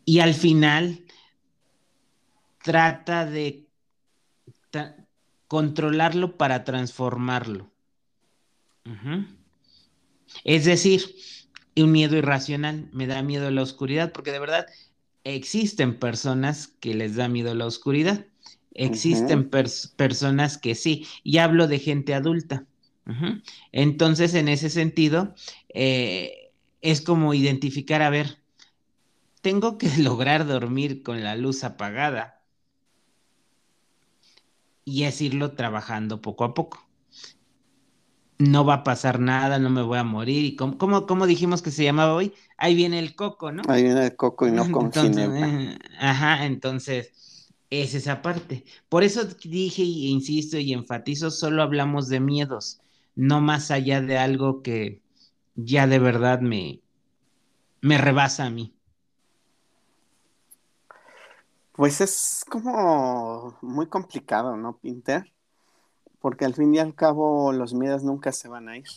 Y 0.06 0.19
al 0.19 0.34
final 0.34 1.03
trata 2.63 3.25
de 3.25 3.67
controlarlo 5.48 6.38
para 6.38 6.64
transformarlo. 6.64 7.72
Es 10.44 10.66
decir, 10.66 11.16
un 11.76 11.92
miedo 11.92 12.18
irracional, 12.18 12.90
me 12.92 13.08
da 13.08 13.22
miedo 13.22 13.50
la 13.52 13.62
oscuridad, 13.62 14.12
porque 14.12 14.32
de 14.32 14.40
verdad 14.40 14.66
existen 15.24 16.00
personas 16.00 16.68
que 16.68 16.94
les 16.94 17.16
da 17.16 17.28
miedo 17.28 17.54
la 17.56 17.66
oscuridad, 17.66 18.26
existen 18.74 19.50
personas 19.50 20.58
que 20.58 20.76
sí, 20.76 21.06
y 21.24 21.38
hablo 21.38 21.68
de 21.68 21.80
gente 21.80 22.14
adulta. 22.14 22.66
Entonces, 23.72 24.34
en 24.34 24.48
ese 24.48 24.70
sentido, 24.70 25.36
eh, 25.74 26.52
es 26.82 27.02
como 27.02 27.34
identificar, 27.34 28.02
a 28.02 28.10
ver, 28.10 28.40
tengo 29.42 29.78
que 29.78 29.90
lograr 30.00 30.48
dormir 30.48 31.04
con 31.04 31.24
la 31.24 31.36
luz 31.36 31.64
apagada 31.64 32.42
y 34.86 35.04
es 35.04 35.22
irlo 35.22 35.52
trabajando 35.52 36.22
poco 36.22 36.43
a 36.43 36.54
poco. 36.54 36.86
No 38.39 38.65
va 38.65 38.76
a 38.76 38.84
pasar 38.84 39.19
nada, 39.19 39.60
no 39.60 39.69
me 39.69 39.82
voy 39.82 40.00
a 40.00 40.04
morir. 40.04 40.43
¿Y 40.43 40.56
cómo, 40.56 41.28
dijimos 41.28 41.62
que 41.62 41.72
se 41.72 41.84
llamaba 41.84 42.13
hoy? 42.13 42.34
Ahí 42.58 42.76
viene 42.76 43.00
el 43.00 43.15
coco, 43.15 43.52
¿no? 43.52 43.63
Ahí 43.67 43.84
viene 43.84 44.06
el 44.06 44.15
coco 44.15 44.48
y 44.48 44.52
no 44.52 44.63
con 44.72 44.86
entonces, 44.86 45.78
Ajá, 46.00 46.46
entonces 46.46 47.54
es 47.69 47.96
esa 47.96 48.22
parte. 48.22 48.65
Por 48.89 49.04
eso 49.04 49.24
dije 49.43 49.82
e 49.82 49.86
insisto 49.86 50.58
y 50.58 50.74
enfatizo, 50.74 51.32
solo 51.32 51.63
hablamos 51.63 52.08
de 52.10 52.19
miedos, 52.19 52.82
no 53.15 53.41
más 53.41 53.72
allá 53.72 54.02
de 54.02 54.17
algo 54.17 54.62
que 54.62 55.02
ya 55.56 55.88
de 55.88 56.00
verdad 56.00 56.41
me, 56.41 56.82
me 57.82 57.98
rebasa 57.98 58.46
a 58.46 58.50
mí. 58.50 58.74
Pues 61.74 62.02
es 62.02 62.46
como 62.48 63.58
muy 63.62 63.88
complicado, 63.88 64.56
¿no, 64.56 64.78
Pinter? 64.78 65.34
Porque 66.20 66.46
al 66.46 66.54
fin 66.54 66.74
y 66.74 66.80
al 66.80 66.96
cabo 66.96 67.52
los 67.52 67.74
miedos 67.74 68.04
nunca 68.04 68.32
se 68.32 68.48
van 68.48 68.70
a 68.70 68.78
ir. 68.78 68.88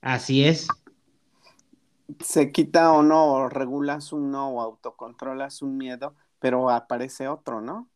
Así 0.00 0.44
es. 0.44 0.68
Se 2.20 2.52
quita 2.52 2.92
o 2.92 3.02
no, 3.02 3.32
o 3.32 3.48
regulas 3.48 4.12
uno 4.12 4.48
o 4.48 4.60
autocontrolas 4.62 5.60
un 5.60 5.76
miedo, 5.76 6.14
pero 6.38 6.70
aparece 6.70 7.28
otro, 7.28 7.60
¿no? 7.60 7.88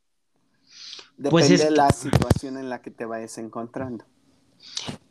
Pues 1.31 1.49
Depende 1.49 1.65
de 1.65 1.71
la 1.71 1.91
situación 1.91 2.59
en 2.59 2.69
la 2.69 2.83
que 2.83 2.91
te 2.91 3.05
vayas 3.05 3.38
encontrando. 3.38 4.05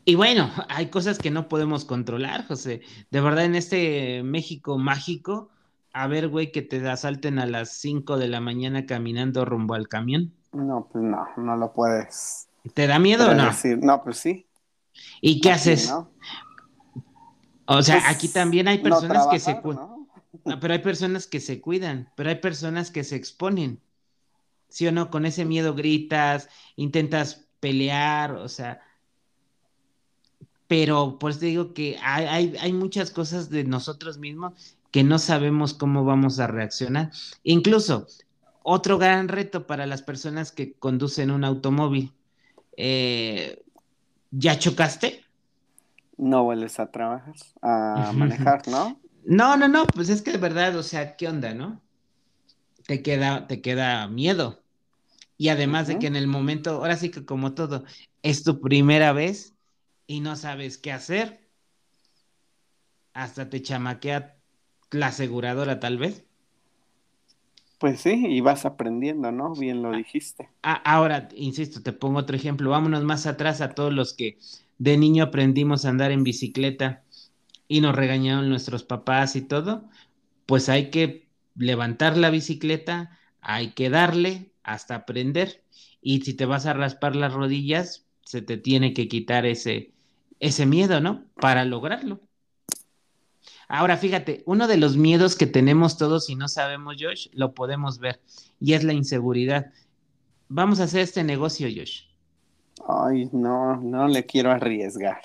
Y 0.04 0.16
bueno, 0.16 0.50
hay 0.68 0.90
cosas 0.90 1.18
que 1.18 1.30
no 1.30 1.48
podemos 1.48 1.84
controlar, 1.84 2.46
José. 2.46 2.82
De 3.10 3.20
verdad, 3.20 3.44
en 3.44 3.54
este 3.54 4.22
México 4.22 4.78
mágico, 4.78 5.50
a 5.92 6.06
ver, 6.06 6.28
güey, 6.28 6.52
que 6.52 6.62
te 6.62 6.88
asalten 6.88 7.38
a 7.38 7.46
las 7.46 7.70
5 7.72 8.16
de 8.16 8.28
la 8.28 8.40
mañana 8.40 8.86
caminando 8.86 9.44
rumbo 9.44 9.74
al 9.74 9.88
camión? 9.88 10.32
No, 10.52 10.88
pues 10.90 11.04
no, 11.04 11.26
no 11.36 11.56
lo 11.56 11.72
puedes. 11.72 12.48
¿Te 12.74 12.86
da 12.86 12.98
miedo 12.98 13.30
o 13.30 13.34
no? 13.34 13.50
No, 13.80 14.02
pues 14.02 14.18
sí. 14.18 14.46
¿Y 15.20 15.40
qué 15.40 15.50
haces? 15.50 15.92
O 17.66 17.82
sea, 17.82 18.00
pues, 18.00 18.16
aquí 18.16 18.28
también 18.28 18.68
hay 18.68 18.78
personas 18.78 19.26
que 19.30 19.38
se 19.38 19.60
cuidan. 19.60 19.88
Ah, 20.46 20.58
pero 20.60 20.72
hay 20.72 20.80
personas 20.80 21.26
que 21.26 21.40
se 21.40 21.60
cuidan, 21.60 22.10
pero 22.16 22.30
hay 22.30 22.36
personas 22.36 22.90
que 22.90 23.04
se 23.04 23.16
exponen. 23.16 23.80
¿Sí 24.68 24.86
o 24.86 24.92
no? 24.92 25.10
Con 25.10 25.26
ese 25.26 25.44
miedo 25.44 25.74
gritas, 25.74 26.48
intentas 26.76 27.46
pelear, 27.60 28.32
o 28.32 28.48
sea. 28.48 28.80
Pero 30.68 31.18
pues 31.18 31.38
te 31.38 31.46
digo 31.46 31.74
que 31.74 31.98
hay, 32.02 32.24
hay, 32.26 32.56
hay 32.58 32.72
muchas 32.72 33.10
cosas 33.10 33.50
de 33.50 33.64
nosotros 33.64 34.16
mismos 34.16 34.78
que 34.92 35.02
no 35.02 35.18
sabemos 35.18 35.74
cómo 35.74 36.04
vamos 36.04 36.38
a 36.38 36.46
reaccionar. 36.46 37.10
Incluso, 37.42 38.06
otro 38.62 38.98
gran 38.98 39.26
reto 39.26 39.66
para 39.66 39.86
las 39.86 40.02
personas 40.02 40.52
que 40.52 40.74
conducen 40.74 41.30
un 41.30 41.44
automóvil. 41.44 42.12
Eh, 42.76 43.64
¿Ya 44.30 44.58
chocaste? 44.58 45.24
No 46.18 46.44
vuelves 46.44 46.78
a 46.78 46.90
trabajar, 46.90 47.34
a 47.62 48.12
manejar, 48.14 48.68
¿no? 48.68 49.00
No, 49.24 49.56
no, 49.56 49.66
no, 49.66 49.86
pues 49.86 50.10
es 50.10 50.20
que 50.20 50.32
de 50.32 50.38
verdad, 50.38 50.76
o 50.76 50.82
sea, 50.82 51.16
¿qué 51.16 51.26
onda, 51.26 51.54
no? 51.54 51.80
Te 52.86 53.02
queda, 53.02 53.46
te 53.46 53.62
queda 53.62 54.06
miedo. 54.08 54.62
Y 55.38 55.48
además 55.48 55.88
de 55.88 55.98
que 55.98 56.06
en 56.06 56.16
el 56.16 56.26
momento, 56.26 56.72
ahora 56.72 56.96
sí 56.96 57.10
que 57.10 57.24
como 57.24 57.54
todo, 57.54 57.84
es 58.22 58.44
tu 58.44 58.60
primera 58.60 59.12
vez 59.12 59.54
y 60.06 60.20
no 60.20 60.36
sabes 60.36 60.76
qué 60.76 60.92
hacer, 60.92 61.48
hasta 63.14 63.48
te 63.48 63.62
chamaquea 63.62 64.41
la 64.92 65.08
aseguradora 65.08 65.80
tal 65.80 65.98
vez. 65.98 66.24
Pues 67.78 68.00
sí, 68.00 68.26
y 68.28 68.40
vas 68.40 68.64
aprendiendo, 68.64 69.32
¿no? 69.32 69.54
Bien 69.54 69.82
lo 69.82 69.92
ah, 69.92 69.96
dijiste. 69.96 70.48
Ah, 70.62 70.80
ahora, 70.84 71.28
insisto, 71.34 71.82
te 71.82 71.92
pongo 71.92 72.20
otro 72.20 72.36
ejemplo. 72.36 72.70
Vámonos 72.70 73.02
más 73.02 73.26
atrás 73.26 73.60
a 73.60 73.74
todos 73.74 73.92
los 73.92 74.14
que 74.14 74.38
de 74.78 74.96
niño 74.96 75.24
aprendimos 75.24 75.84
a 75.84 75.88
andar 75.88 76.12
en 76.12 76.22
bicicleta 76.22 77.02
y 77.66 77.80
nos 77.80 77.96
regañaron 77.96 78.48
nuestros 78.48 78.84
papás 78.84 79.34
y 79.34 79.42
todo. 79.42 79.88
Pues 80.46 80.68
hay 80.68 80.90
que 80.90 81.26
levantar 81.56 82.16
la 82.16 82.30
bicicleta, 82.30 83.18
hay 83.40 83.72
que 83.72 83.90
darle 83.90 84.52
hasta 84.62 84.94
aprender. 84.94 85.64
Y 86.00 86.20
si 86.20 86.34
te 86.34 86.46
vas 86.46 86.66
a 86.66 86.74
raspar 86.74 87.16
las 87.16 87.32
rodillas, 87.32 88.06
se 88.24 88.42
te 88.42 88.58
tiene 88.58 88.92
que 88.92 89.08
quitar 89.08 89.44
ese, 89.44 89.92
ese 90.38 90.66
miedo, 90.66 91.00
¿no? 91.00 91.24
Para 91.34 91.64
lograrlo. 91.64 92.20
Ahora, 93.74 93.96
fíjate, 93.96 94.42
uno 94.44 94.68
de 94.68 94.76
los 94.76 94.98
miedos 94.98 95.34
que 95.34 95.46
tenemos 95.46 95.96
todos 95.96 96.28
y 96.28 96.34
no 96.36 96.46
sabemos, 96.46 96.96
Josh, 97.00 97.28
lo 97.32 97.54
podemos 97.54 98.00
ver, 98.00 98.20
y 98.60 98.74
es 98.74 98.84
la 98.84 98.92
inseguridad. 98.92 99.72
Vamos 100.50 100.78
a 100.78 100.84
hacer 100.84 101.00
este 101.00 101.24
negocio, 101.24 101.68
Josh. 101.74 102.02
Ay, 102.86 103.30
no, 103.32 103.76
no 103.76 104.08
le 104.08 104.26
quiero 104.26 104.50
arriesgar. 104.50 105.22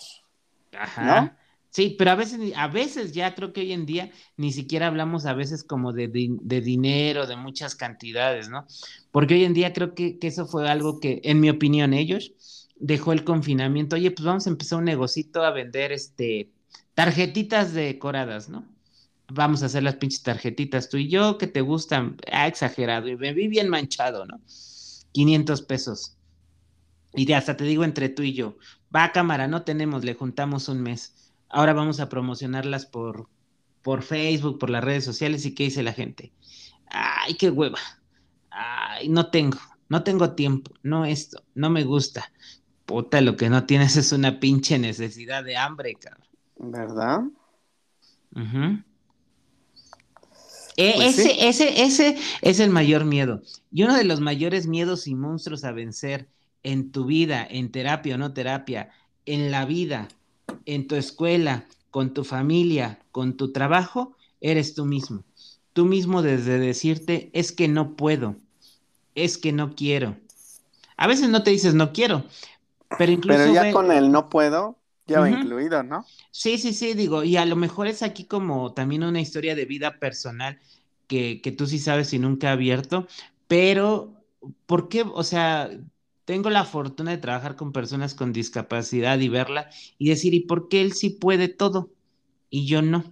Ajá. 0.71 1.37
Sí, 1.71 1.97
pero 1.99 2.11
a 2.11 2.15
veces, 2.15 2.53
a 2.55 2.69
veces 2.69 3.11
ya 3.11 3.35
creo 3.35 3.51
que 3.51 3.59
hoy 3.59 3.73
en 3.73 3.85
día 3.85 4.11
ni 4.37 4.53
siquiera 4.53 4.87
hablamos 4.87 5.25
a 5.25 5.33
veces 5.33 5.65
como 5.65 5.91
de, 5.91 6.07
dinero, 6.07 7.27
de 7.27 7.35
muchas 7.35 7.75
cantidades, 7.75 8.47
¿no? 8.47 8.65
Porque 9.11 9.33
hoy 9.33 9.43
en 9.43 9.53
día 9.53 9.73
creo 9.73 9.93
que, 9.93 10.19
que, 10.19 10.27
eso 10.27 10.47
fue 10.47 10.69
algo 10.69 11.01
que, 11.01 11.19
en 11.25 11.41
mi 11.41 11.49
opinión, 11.49 11.93
ellos 11.93 12.31
dejó 12.77 13.11
el 13.11 13.25
confinamiento. 13.25 13.97
Oye, 13.97 14.11
pues 14.11 14.25
vamos 14.25 14.47
a 14.47 14.51
empezar 14.51 14.79
un 14.79 14.85
negocito 14.85 15.43
a 15.43 15.51
vender 15.51 15.91
este 15.91 16.49
tarjetitas 16.97 17.73
decoradas, 17.73 18.49
¿no? 18.49 18.65
Vamos 19.31 19.61
a 19.61 19.67
hacer 19.67 19.83
las 19.83 19.97
pinches 19.97 20.23
tarjetitas 20.23 20.89
tú 20.89 20.97
y 20.97 21.07
yo, 21.07 21.37
que 21.37 21.45
te 21.45 21.61
gustan, 21.61 22.17
ah, 22.31 22.47
exagerado, 22.47 23.07
y 23.07 23.15
me 23.15 23.33
vi 23.33 23.47
bien 23.47 23.69
manchado, 23.69 24.25
¿no? 24.25 24.41
500 25.11 25.61
pesos. 25.61 26.17
Y 27.13 27.31
hasta 27.33 27.55
te 27.55 27.65
digo 27.65 27.83
entre 27.83 28.09
tú 28.09 28.23
y 28.23 28.33
yo, 28.33 28.57
va 28.93 29.11
cámara, 29.11 29.47
no 29.47 29.61
tenemos, 29.61 30.03
le 30.03 30.15
juntamos 30.15 30.69
un 30.69 30.81
mes. 30.81 31.31
Ahora 31.49 31.73
vamos 31.73 31.99
a 31.99 32.09
promocionarlas 32.09 32.87
por, 32.87 33.29
por 33.83 34.01
Facebook, 34.01 34.57
por 34.57 34.71
las 34.71 34.83
redes 34.83 35.05
sociales, 35.05 35.45
y 35.45 35.53
qué 35.53 35.65
dice 35.65 35.83
la 35.83 35.93
gente. 35.93 36.31
Ay, 36.87 37.35
qué 37.35 37.51
hueva. 37.51 37.77
Ay, 38.49 39.07
no 39.09 39.29
tengo, 39.29 39.59
no 39.87 40.01
tengo 40.01 40.31
tiempo, 40.33 40.71
no 40.81 41.05
esto, 41.05 41.43
no 41.53 41.69
me 41.69 41.83
gusta. 41.83 42.31
Puta, 42.87 43.21
lo 43.21 43.35
que 43.35 43.51
no 43.51 43.67
tienes 43.67 43.97
es 43.97 44.11
una 44.13 44.39
pinche 44.39 44.79
necesidad 44.79 45.43
de 45.43 45.57
hambre, 45.57 45.93
cabrón. 45.93 46.26
¿Verdad? 46.59 47.21
E, 50.75 50.93
pues 50.95 51.17
ese, 51.17 51.47
ese, 51.47 51.83
ese 51.83 52.17
es 52.41 52.59
el 52.59 52.69
mayor 52.69 53.05
miedo. 53.05 53.41
Y 53.71 53.83
uno 53.83 53.95
de 53.95 54.03
los 54.03 54.19
mayores 54.21 54.67
miedos 54.67 55.07
y 55.07 55.15
monstruos 55.15 55.63
a 55.63 55.71
vencer 55.71 56.27
en 56.63 56.91
tu 56.91 57.05
vida, 57.05 57.47
en 57.49 57.71
terapia 57.71 58.15
o 58.15 58.17
no 58.17 58.33
terapia, 58.33 58.91
en 59.25 59.51
la 59.51 59.65
vida, 59.65 60.07
en 60.65 60.87
tu 60.87 60.95
escuela, 60.95 61.65
con 61.91 62.13
tu 62.13 62.23
familia, 62.23 62.99
con 63.11 63.37
tu 63.37 63.51
trabajo, 63.51 64.15
eres 64.41 64.75
tú 64.75 64.85
mismo. 64.85 65.23
Tú 65.73 65.85
mismo 65.85 66.21
desde 66.21 66.59
decirte, 66.59 67.29
es 67.33 67.51
que 67.51 67.67
no 67.67 67.95
puedo, 67.95 68.35
es 69.15 69.37
que 69.37 69.51
no 69.51 69.75
quiero. 69.75 70.15
A 70.95 71.07
veces 71.07 71.29
no 71.29 71.43
te 71.43 71.51
dices 71.51 71.73
no 71.73 71.93
quiero, 71.93 72.23
pero 72.97 73.11
incluso... 73.11 73.39
Pero 73.39 73.53
ya 73.53 73.71
con 73.71 73.91
el 73.91 74.11
no 74.11 74.29
puedo, 74.29 74.77
ya 75.07 75.19
va 75.19 75.29
incluido, 75.29 75.83
¿no? 75.83 76.11
Sí, 76.31 76.57
sí, 76.57 76.73
sí, 76.73 76.93
digo, 76.93 77.23
y 77.23 77.37
a 77.37 77.45
lo 77.45 77.55
mejor 77.55 77.87
es 77.87 78.03
aquí 78.03 78.25
como 78.25 78.73
también 78.73 79.03
una 79.03 79.21
historia 79.21 79.55
de 79.55 79.65
vida 79.65 79.99
personal 79.99 80.59
que, 81.07 81.41
que 81.41 81.51
tú 81.51 81.65
sí 81.67 81.79
sabes 81.79 82.13
y 82.13 82.19
nunca 82.19 82.47
he 82.49 82.51
abierto, 82.51 83.07
pero 83.47 84.23
¿por 84.65 84.87
qué? 84.89 85.01
O 85.03 85.23
sea, 85.23 85.69
tengo 86.25 86.49
la 86.49 86.65
fortuna 86.65 87.11
de 87.11 87.17
trabajar 87.17 87.55
con 87.55 87.71
personas 87.73 88.13
con 88.15 88.33
discapacidad 88.33 89.19
y 89.19 89.29
verla 89.29 89.69
y 89.97 90.09
decir, 90.09 90.33
¿y 90.33 90.41
por 90.41 90.69
qué 90.69 90.81
él 90.81 90.93
sí 90.93 91.09
puede 91.11 91.47
todo 91.47 91.91
y 92.49 92.67
yo 92.67 92.81
no? 92.81 93.03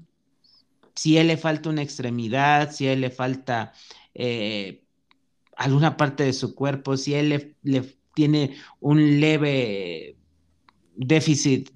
Si 0.95 1.17
a 1.17 1.21
él 1.21 1.27
le 1.27 1.38
falta 1.38 1.69
una 1.69 1.81
extremidad, 1.84 2.71
si 2.71 2.88
a 2.88 2.93
él 2.93 3.01
le 3.01 3.10
falta 3.12 3.73
eh, 4.13 4.84
alguna 5.58 5.97
parte 5.97 6.23
de 6.23 6.34
su 6.34 6.55
cuerpo, 6.55 6.97
si 6.97 7.15
él 7.15 7.29
le, 7.29 7.58
le 7.63 7.97
tiene 8.15 8.58
un 8.79 9.19
leve 9.21 10.17
déficit 10.95 11.71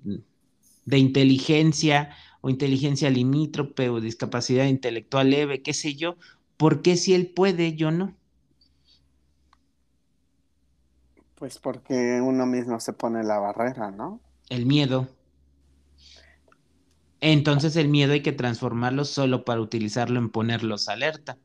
de 0.85 0.97
inteligencia 0.97 2.15
o 2.41 2.49
inteligencia 2.49 3.09
limítrope 3.09 3.89
o 3.89 3.99
discapacidad 4.01 4.65
intelectual 4.65 5.29
leve, 5.29 5.61
qué 5.61 5.73
sé 5.73 5.95
yo, 5.95 6.15
¿por 6.57 6.81
qué 6.81 6.97
si 6.97 7.13
él 7.13 7.27
puede, 7.27 7.75
yo 7.75 7.91
no? 7.91 8.15
Pues 11.35 11.57
porque 11.57 12.21
uno 12.21 12.45
mismo 12.45 12.79
se 12.79 12.93
pone 12.93 13.23
la 13.23 13.39
barrera, 13.39 13.91
¿no? 13.91 14.19
El 14.49 14.65
miedo. 14.65 15.07
Entonces 17.21 17.75
el 17.75 17.89
miedo 17.89 18.13
hay 18.13 18.21
que 18.21 18.31
transformarlo 18.31 19.05
solo 19.05 19.45
para 19.45 19.61
utilizarlo 19.61 20.19
en 20.19 20.29
ponerlos 20.29 20.89
alerta. 20.89 21.37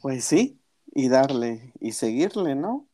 Pues 0.00 0.24
sí, 0.24 0.60
y 0.94 1.08
darle 1.08 1.72
y 1.80 1.92
seguirle, 1.92 2.54
¿no? 2.54 2.86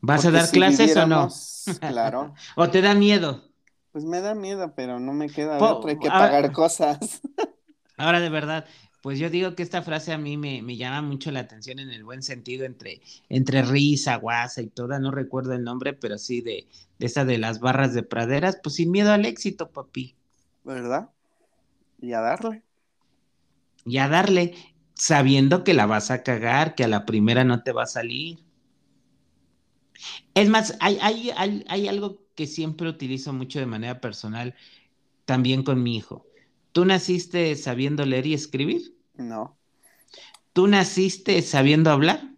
¿Vas 0.00 0.24
a 0.24 0.30
dar 0.30 0.50
clases 0.50 0.96
o 0.96 1.06
no? 1.06 1.28
Claro. 1.80 2.34
¿O 2.56 2.68
te 2.70 2.82
da 2.82 2.92
miedo? 2.92 3.48
Pues 3.92 4.04
me 4.04 4.20
da 4.20 4.34
miedo, 4.34 4.72
pero 4.74 4.98
no 4.98 5.12
me 5.12 5.28
queda 5.28 5.58
otra, 5.58 5.90
hay 5.92 5.98
que 5.98 6.08
pagar 6.08 6.50
cosas. 6.50 7.20
Ahora 7.96 8.18
de 8.18 8.30
verdad, 8.30 8.64
pues 9.02 9.18
yo 9.18 9.30
digo 9.30 9.54
que 9.54 9.62
esta 9.62 9.82
frase 9.82 10.12
a 10.12 10.18
mí 10.18 10.36
me, 10.36 10.62
me, 10.62 10.76
llama 10.76 11.02
mucho 11.02 11.30
la 11.30 11.40
atención 11.40 11.78
en 11.78 11.90
el 11.90 12.02
buen 12.02 12.22
sentido, 12.22 12.64
entre, 12.64 13.00
entre 13.28 13.62
risa, 13.62 14.16
guasa 14.16 14.62
y 14.62 14.68
toda, 14.68 14.98
no 14.98 15.10
recuerdo 15.10 15.52
el 15.52 15.62
nombre, 15.62 15.92
pero 15.92 16.18
sí 16.18 16.40
de, 16.40 16.66
de 16.98 17.06
esa 17.06 17.24
de 17.24 17.38
las 17.38 17.60
barras 17.60 17.94
de 17.94 18.02
praderas, 18.02 18.58
pues 18.62 18.76
sin 18.76 18.90
miedo 18.90 19.12
al 19.12 19.26
éxito, 19.26 19.70
papi. 19.70 20.14
¿Verdad? 20.64 21.10
Y 22.00 22.12
a 22.12 22.20
darle. 22.20 22.62
Y 23.84 23.98
a 23.98 24.08
darle, 24.08 24.54
sabiendo 24.94 25.64
que 25.64 25.74
la 25.74 25.86
vas 25.86 26.10
a 26.10 26.22
cagar, 26.22 26.74
que 26.74 26.84
a 26.84 26.88
la 26.88 27.04
primera 27.04 27.44
no 27.44 27.62
te 27.62 27.72
va 27.72 27.82
a 27.82 27.86
salir. 27.86 28.38
Es 30.34 30.48
más, 30.48 30.76
hay, 30.80 30.98
hay, 31.00 31.30
hay, 31.36 31.64
hay 31.68 31.88
algo 31.88 32.22
que 32.34 32.46
siempre 32.46 32.88
utilizo 32.88 33.32
mucho 33.32 33.58
de 33.58 33.66
manera 33.66 34.00
personal, 34.00 34.54
también 35.24 35.62
con 35.62 35.82
mi 35.82 35.96
hijo. 35.96 36.26
¿Tú 36.72 36.84
naciste 36.84 37.54
sabiendo 37.56 38.04
leer 38.06 38.26
y 38.26 38.34
escribir? 38.34 38.96
No. 39.14 39.56
¿Tú 40.52 40.66
naciste 40.66 41.40
sabiendo 41.42 41.90
hablar? 41.90 42.34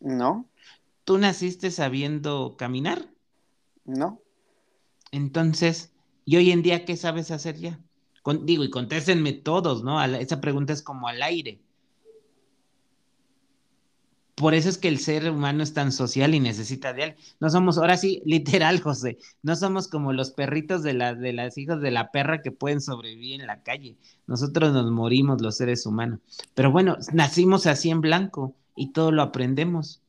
No. 0.00 0.48
¿Tú 1.04 1.18
naciste 1.18 1.70
sabiendo 1.70 2.56
caminar? 2.56 3.10
No. 3.84 4.20
Entonces, 5.12 5.92
¿y 6.24 6.36
hoy 6.36 6.50
en 6.50 6.62
día 6.62 6.84
qué 6.84 6.96
sabes 6.96 7.30
hacer 7.30 7.56
ya? 7.56 7.80
Con, 8.22 8.46
digo, 8.46 8.64
y 8.64 8.70
contéstenme 8.70 9.32
todos, 9.32 9.84
¿no? 9.84 10.02
esa 10.02 10.40
pregunta 10.40 10.72
es 10.72 10.82
como 10.82 11.08
al 11.08 11.22
aire. 11.22 11.60
Por 14.44 14.52
eso 14.52 14.68
es 14.68 14.76
que 14.76 14.88
el 14.88 14.98
ser 14.98 15.30
humano 15.30 15.62
es 15.62 15.72
tan 15.72 15.90
social 15.90 16.34
y 16.34 16.38
necesita 16.38 16.92
de 16.92 17.02
él. 17.02 17.14
No 17.40 17.48
somos, 17.48 17.78
ahora 17.78 17.96
sí, 17.96 18.20
literal, 18.26 18.78
José, 18.78 19.16
no 19.42 19.56
somos 19.56 19.88
como 19.88 20.12
los 20.12 20.32
perritos 20.32 20.82
de, 20.82 20.92
la, 20.92 21.14
de 21.14 21.32
las 21.32 21.56
hijas 21.56 21.80
de 21.80 21.90
la 21.90 22.10
perra 22.10 22.42
que 22.42 22.52
pueden 22.52 22.82
sobrevivir 22.82 23.40
en 23.40 23.46
la 23.46 23.62
calle. 23.62 23.96
Nosotros 24.26 24.74
nos 24.74 24.90
morimos 24.90 25.40
los 25.40 25.56
seres 25.56 25.86
humanos. 25.86 26.20
Pero 26.52 26.70
bueno, 26.70 26.98
nacimos 27.14 27.66
así 27.66 27.88
en 27.88 28.02
blanco 28.02 28.52
y 28.76 28.92
todo 28.92 29.12
lo 29.12 29.22
aprendemos. 29.22 30.02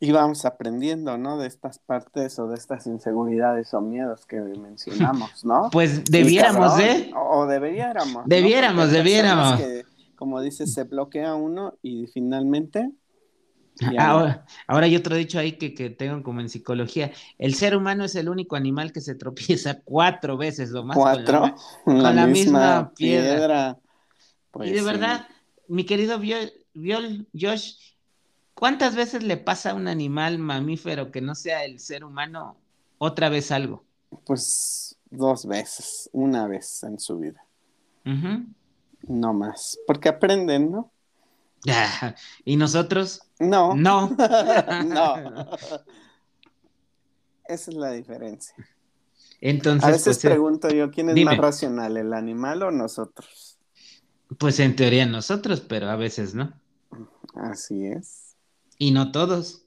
Y 0.00 0.12
vamos 0.12 0.46
aprendiendo, 0.46 1.18
¿no? 1.18 1.36
De 1.36 1.46
estas 1.46 1.78
partes 1.78 2.38
o 2.38 2.48
de 2.48 2.54
estas 2.54 2.86
inseguridades 2.86 3.74
o 3.74 3.82
miedos 3.82 4.24
que 4.24 4.40
mencionamos, 4.40 5.44
¿no? 5.44 5.68
Pues 5.72 6.02
debiéramos, 6.04 6.80
¿eh? 6.80 7.10
O. 7.14 7.44
Debiéramos, 7.46 8.26
¿no? 8.26 8.92
debiéramos. 8.92 9.60
Que, 9.60 9.83
como 10.16 10.40
dices, 10.40 10.72
se 10.72 10.84
bloquea 10.84 11.34
uno 11.34 11.78
y 11.82 12.06
finalmente. 12.06 12.90
Ahora, 13.98 14.46
ahora, 14.68 14.86
hay 14.86 14.94
otro 14.94 15.16
dicho 15.16 15.38
ahí 15.38 15.52
que, 15.52 15.74
que, 15.74 15.90
tengo 15.90 16.22
como 16.22 16.40
en 16.40 16.48
psicología. 16.48 17.12
El 17.38 17.54
ser 17.54 17.76
humano 17.76 18.04
es 18.04 18.14
el 18.14 18.28
único 18.28 18.54
animal 18.54 18.92
que 18.92 19.00
se 19.00 19.16
tropieza 19.16 19.80
cuatro 19.84 20.36
veces 20.36 20.70
lo 20.70 20.84
más. 20.84 20.96
Cuatro. 20.96 21.40
Con 21.40 21.50
la, 21.50 21.56
con 21.84 22.02
la, 22.02 22.12
la 22.12 22.26
misma, 22.26 22.58
misma, 22.58 22.94
piedra. 22.94 23.34
piedra. 23.36 23.78
Pues 24.52 24.70
y 24.70 24.72
de 24.72 24.78
sí. 24.78 24.84
verdad, 24.84 25.26
mi 25.66 25.84
querido 25.84 26.18
Viol, 26.18 26.52
Viol, 26.74 27.26
Josh, 27.38 27.74
¿cuántas 28.54 28.94
veces 28.94 29.24
le 29.24 29.36
pasa 29.36 29.70
a 29.70 29.74
un 29.74 29.88
animal 29.88 30.38
mamífero 30.38 31.10
que 31.10 31.20
no 31.20 31.34
sea 31.34 31.64
el 31.64 31.80
ser 31.80 32.04
humano 32.04 32.56
otra 32.98 33.28
vez 33.28 33.50
algo? 33.50 33.84
Pues 34.24 34.96
dos 35.10 35.46
veces, 35.46 36.08
una 36.12 36.46
vez 36.46 36.82
en 36.84 37.00
su 37.00 37.18
vida. 37.18 37.44
Uh 38.04 38.10
-huh. 38.10 38.46
No 39.08 39.32
más. 39.32 39.78
Porque 39.86 40.08
aprenden, 40.08 40.70
¿no? 40.70 40.90
¿Y 42.44 42.56
nosotros? 42.56 43.22
No. 43.38 43.74
No. 43.74 44.08
no. 44.86 45.48
Esa 47.46 47.70
es 47.70 47.76
la 47.76 47.92
diferencia. 47.92 48.54
Entonces, 49.40 49.84
a 49.84 49.90
veces 49.90 50.18
pues, 50.18 50.32
pregunto 50.32 50.70
yo, 50.70 50.90
¿quién 50.90 51.10
es 51.10 51.14
dime. 51.14 51.32
más 51.32 51.38
racional, 51.38 51.96
el 51.96 52.14
animal 52.14 52.62
o 52.62 52.70
nosotros? 52.70 53.58
Pues 54.38 54.58
en 54.58 54.74
teoría 54.74 55.04
nosotros, 55.04 55.60
pero 55.60 55.90
a 55.90 55.96
veces 55.96 56.34
no. 56.34 56.54
Así 57.34 57.86
es. 57.86 58.36
Y 58.78 58.92
no 58.92 59.12
todos. 59.12 59.62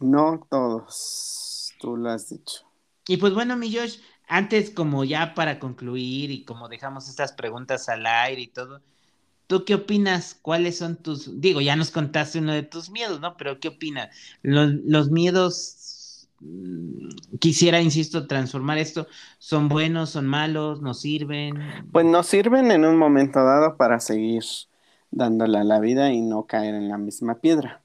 No 0.00 0.46
todos, 0.50 1.74
tú 1.78 1.96
lo 1.96 2.10
has 2.10 2.30
dicho. 2.30 2.62
Y 3.06 3.18
pues 3.18 3.34
bueno, 3.34 3.56
mi 3.56 3.74
Josh, 3.74 3.98
antes 4.30 4.70
como 4.70 5.02
ya 5.02 5.34
para 5.34 5.58
concluir 5.58 6.30
y 6.30 6.44
como 6.44 6.68
dejamos 6.68 7.08
estas 7.08 7.32
preguntas 7.32 7.88
al 7.88 8.06
aire 8.06 8.42
y 8.42 8.46
todo, 8.46 8.80
¿tú 9.48 9.64
qué 9.64 9.74
opinas? 9.74 10.38
¿Cuáles 10.40 10.78
son 10.78 10.94
tus, 10.94 11.40
digo, 11.40 11.60
ya 11.60 11.74
nos 11.74 11.90
contaste 11.90 12.38
uno 12.38 12.52
de 12.52 12.62
tus 12.62 12.90
miedos, 12.90 13.20
¿no? 13.20 13.36
Pero 13.36 13.58
¿qué 13.58 13.66
opinas? 13.66 14.08
Los, 14.42 14.72
los 14.84 15.10
miedos, 15.10 16.28
mm, 16.38 17.08
quisiera, 17.40 17.80
insisto, 17.82 18.28
transformar 18.28 18.78
esto, 18.78 19.08
¿son 19.40 19.68
buenos, 19.68 20.10
son 20.10 20.28
malos, 20.28 20.80
nos 20.80 21.00
sirven? 21.00 21.56
Pues 21.90 22.06
nos 22.06 22.28
sirven 22.28 22.70
en 22.70 22.84
un 22.84 22.96
momento 22.96 23.42
dado 23.42 23.76
para 23.76 23.98
seguir 23.98 24.44
dándole 25.10 25.58
a 25.58 25.64
la 25.64 25.80
vida 25.80 26.12
y 26.12 26.20
no 26.20 26.46
caer 26.46 26.76
en 26.76 26.88
la 26.88 26.98
misma 26.98 27.40
piedra. 27.40 27.82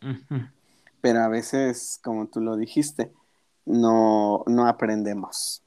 Uh 0.00 0.16
-huh. 0.30 0.50
Pero 1.02 1.20
a 1.20 1.28
veces, 1.28 2.00
como 2.02 2.26
tú 2.28 2.40
lo 2.40 2.56
dijiste, 2.56 3.12
no, 3.64 4.44
no 4.46 4.66
aprendemos. 4.66 5.62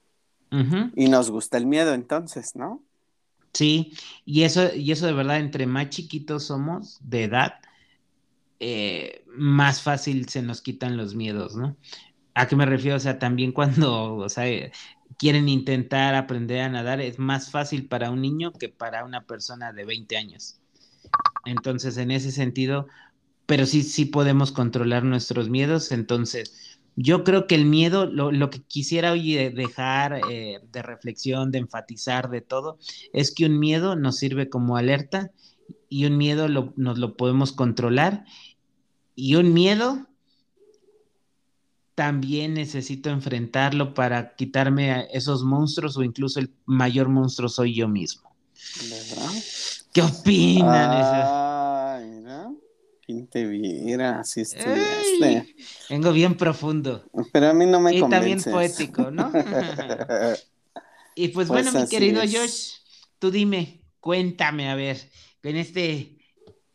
Uh 0.52 0.58
-huh. 0.58 0.92
Y 0.96 1.10
nos 1.10 1.32
gusta 1.32 1.58
el 1.58 1.66
miedo 1.66 1.94
entonces, 1.94 2.56
¿no? 2.56 2.82
Sí, 3.54 3.94
y 4.26 4.44
eso, 4.44 4.74
y 4.76 4.92
eso 4.92 5.06
de 5.06 5.14
verdad, 5.14 5.40
entre 5.40 5.66
más 5.66 5.90
chiquitos 5.90 6.46
somos 6.46 7.00
de 7.02 7.24
edad, 7.24 7.54
eh, 8.60 9.24
más 9.28 9.82
fácil 9.82 10.28
se 10.28 10.42
nos 10.42 10.62
quitan 10.62 10.98
los 10.98 11.16
miedos, 11.16 11.56
¿no? 11.56 11.78
¿A 12.34 12.48
qué 12.48 12.56
me 12.58 12.66
refiero? 12.66 12.98
O 12.98 13.00
sea, 13.00 13.18
también 13.18 13.52
cuando, 13.54 14.16
o 14.16 14.30
sea, 14.30 14.46
quieren 15.18 15.48
intentar 15.48 16.16
aprender 16.16 16.62
a 16.62 16.70
nadar, 16.70 17.00
es 17.00 17.20
más 17.20 17.50
fácil 17.52 17.88
para 17.88 18.12
un 18.12 18.22
niño 18.22 18.52
que 18.52 18.70
para 18.70 19.06
una 19.06 19.26
persona 19.26 19.72
de 19.72 19.86
20 19.86 20.18
años. 20.18 20.60
Entonces, 21.46 21.98
en 21.98 22.12
ese 22.12 22.32
sentido, 22.32 22.88
pero 23.46 23.66
sí, 23.66 23.84
sí 23.84 24.06
podemos 24.06 24.52
controlar 24.52 25.04
nuestros 25.04 25.50
miedos, 25.50 25.92
entonces 25.92 26.75
yo 26.96 27.24
creo 27.24 27.46
que 27.48 27.56
el 27.56 27.66
miedo, 27.66 28.06
lo, 28.06 28.32
lo 28.32 28.50
que 28.50 28.62
quisiera 28.62 29.12
hoy 29.12 29.36
dejar 29.50 30.22
eh, 30.32 30.62
de 30.72 30.82
reflexión, 30.82 31.52
de 31.52 31.60
enfatizar, 31.60 32.30
de 32.30 32.42
todo, 32.42 32.78
es 33.12 33.34
que 33.34 33.46
un 33.46 33.60
miedo 33.60 33.96
nos 33.96 34.18
sirve 34.18 34.50
como 34.50 34.78
alerta 34.78 35.32
y 35.90 36.06
un 36.06 36.18
miedo 36.18 36.48
lo, 36.48 36.74
nos 36.78 36.98
lo 36.98 37.18
podemos 37.18 37.52
controlar 37.52 38.26
y 39.16 39.36
un 39.36 39.54
miedo 39.54 40.08
también 41.96 42.54
necesito 42.54 43.10
enfrentarlo 43.10 43.94
para 43.94 44.36
quitarme 44.36 44.92
a 44.92 45.02
esos 45.02 45.44
monstruos 45.44 45.98
o 45.98 46.04
incluso 46.04 46.40
el 46.40 46.52
mayor 46.66 47.08
monstruo 47.08 47.48
soy 47.48 47.74
yo 47.74 47.88
mismo. 47.88 48.36
¿Verdad? 48.90 49.32
¿Qué 49.94 50.02
opinan? 50.02 50.68
Ah, 50.68 50.88
mira. 50.90 51.45
¿Quién 53.06 53.28
te 53.28 53.46
viera? 53.46 54.20
Así 54.22 54.42
estudiaste. 54.42 55.56
Vengo 55.90 56.12
bien 56.12 56.36
profundo. 56.38 57.06
Pero 57.32 57.50
a 57.50 57.54
mí 57.54 57.66
no 57.68 57.80
me 57.80 57.94
y 57.94 58.00
convences. 58.00 58.10
también 58.10 58.44
poético, 58.44 59.12
¿no? 59.12 59.32
y 61.16 61.30
pues, 61.30 61.48
Pues 61.48 61.50
bueno, 61.50 61.72
mi 61.74 61.88
querido 61.88 62.22
es. 62.22 62.32
Josh, 62.34 62.72
tú 63.20 63.32
dime, 63.32 63.84
cuéntame, 64.00 64.70
a 64.70 64.76
ver, 64.76 64.98
en 65.44 65.56
este 65.58 66.18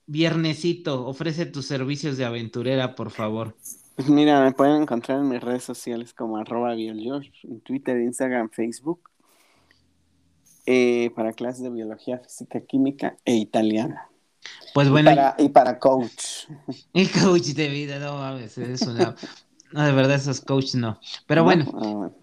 viernesito, 0.07 1.07
ofrece 1.07 1.47
tus 1.47 1.67
servicios 1.67 2.17
de 2.17 2.25
aventurera, 2.25 2.95
por 2.95 3.11
favor. 3.11 3.57
Pues 3.97 4.09
mira, 4.09 4.43
me 4.43 4.53
pueden 4.53 4.83
encontrar 4.83 5.19
en 5.21 5.29
mis 5.29 5.41
redes 5.41 5.65
sociales 5.65 6.15
como 6.15 6.37
arroba 6.39 6.75
BielGeorge, 6.75 7.33
en 7.45 7.61
Twitter, 7.61 8.01
Instagram, 8.01 8.51
Facebook. 8.51 9.11
eh, 10.67 11.11
para 11.17 11.33
clases 11.33 11.63
de 11.63 11.71
biología, 11.71 12.19
física, 12.21 12.61
química 12.63 13.17
e 13.25 13.35
italiano. 13.37 13.97
Pues 14.75 14.89
Y 14.89 14.91
bueno, 14.91 15.11
para, 15.11 15.35
y 15.39 15.49
para 15.51 15.79
coach. 15.79 16.47
el 16.93 17.11
coach 17.11 17.49
de 17.55 17.69
vida, 17.69 17.99
no 17.99 18.17
mames, 18.19 18.59
es 18.59 18.87
una... 18.87 19.15
No, 19.73 19.85
de 19.85 19.93
verdad, 19.93 20.17
esos 20.17 20.41
coaches 20.41 20.75
no. 20.77 21.01
Pero 21.27 21.43
¿No? 21.43 21.45
bueno, 21.45 21.67
Ah, 21.73 21.79
bueno. 21.81 22.15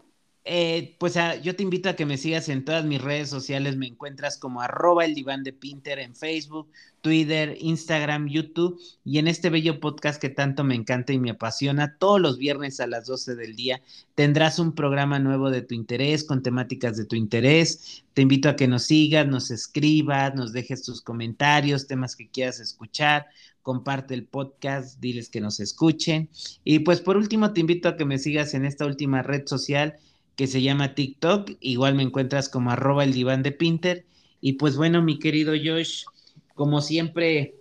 Eh, 0.49 0.95
pues 0.97 1.17
ah, 1.17 1.35
yo 1.35 1.57
te 1.57 1.63
invito 1.63 1.89
a 1.89 1.97
que 1.97 2.05
me 2.05 2.15
sigas 2.15 2.47
en 2.47 2.63
todas 2.63 2.85
mis 2.85 3.01
redes 3.01 3.29
sociales. 3.29 3.75
Me 3.75 3.87
encuentras 3.87 4.37
como 4.37 4.61
arroba 4.61 5.03
el 5.03 5.13
diván 5.13 5.43
de 5.43 5.51
Pinter 5.51 5.99
en 5.99 6.15
Facebook, 6.15 6.69
Twitter, 7.01 7.57
Instagram, 7.59 8.29
YouTube 8.29 8.79
y 9.03 9.17
en 9.17 9.27
este 9.27 9.49
bello 9.49 9.81
podcast 9.81 10.21
que 10.21 10.29
tanto 10.29 10.63
me 10.63 10.75
encanta 10.75 11.11
y 11.11 11.19
me 11.19 11.31
apasiona. 11.31 11.97
Todos 11.97 12.21
los 12.21 12.37
viernes 12.37 12.79
a 12.79 12.87
las 12.87 13.07
12 13.07 13.35
del 13.35 13.57
día 13.57 13.81
tendrás 14.15 14.57
un 14.57 14.71
programa 14.71 15.19
nuevo 15.19 15.51
de 15.51 15.63
tu 15.63 15.75
interés, 15.75 16.23
con 16.23 16.41
temáticas 16.41 16.95
de 16.95 17.03
tu 17.03 17.17
interés. 17.17 18.05
Te 18.13 18.21
invito 18.21 18.47
a 18.47 18.55
que 18.55 18.69
nos 18.69 18.83
sigas, 18.83 19.27
nos 19.27 19.51
escribas, 19.51 20.33
nos 20.33 20.53
dejes 20.53 20.81
tus 20.81 21.01
comentarios, 21.01 21.87
temas 21.87 22.15
que 22.15 22.29
quieras 22.29 22.61
escuchar. 22.61 23.27
Comparte 23.63 24.13
el 24.13 24.23
podcast, 24.23 25.01
diles 25.01 25.27
que 25.27 25.41
nos 25.41 25.59
escuchen. 25.59 26.29
Y 26.63 26.79
pues 26.79 27.01
por 27.01 27.17
último 27.17 27.51
te 27.51 27.59
invito 27.59 27.89
a 27.89 27.97
que 27.97 28.05
me 28.05 28.17
sigas 28.17 28.53
en 28.53 28.63
esta 28.63 28.85
última 28.85 29.23
red 29.23 29.45
social 29.45 29.97
que 30.37 30.47
se 30.47 30.61
llama 30.61 30.95
TikTok. 30.95 31.51
Igual 31.59 31.95
me 31.95 32.03
encuentras 32.03 32.47
como 32.47 32.71
arroba 32.71 33.03
el 33.03 33.11
diván 33.11 33.43
de 33.43 33.51
Pinter. 33.51 34.05
Y 34.39 34.53
pues 34.53 34.77
bueno, 34.77 35.01
mi 35.01 35.19
querido 35.19 35.51
Josh, 35.51 36.05
como 36.53 36.79
siempre, 36.79 37.55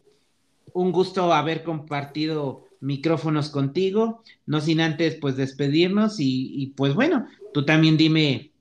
un 0.75 0.93
gusto 0.93 1.33
haber 1.33 1.65
compartido 1.65 2.65
micrófonos 2.81 3.49
contigo. 3.49 4.23
No 4.45 4.61
sin 4.61 4.83
antes, 4.83 5.17
pues 5.17 5.37
despedirnos. 5.37 6.17
Y, 6.19 6.75
pues 6.77 6.95
bueno, 6.95 7.27
tú 7.55 7.65
también 7.65 7.97
dime 7.97 8.53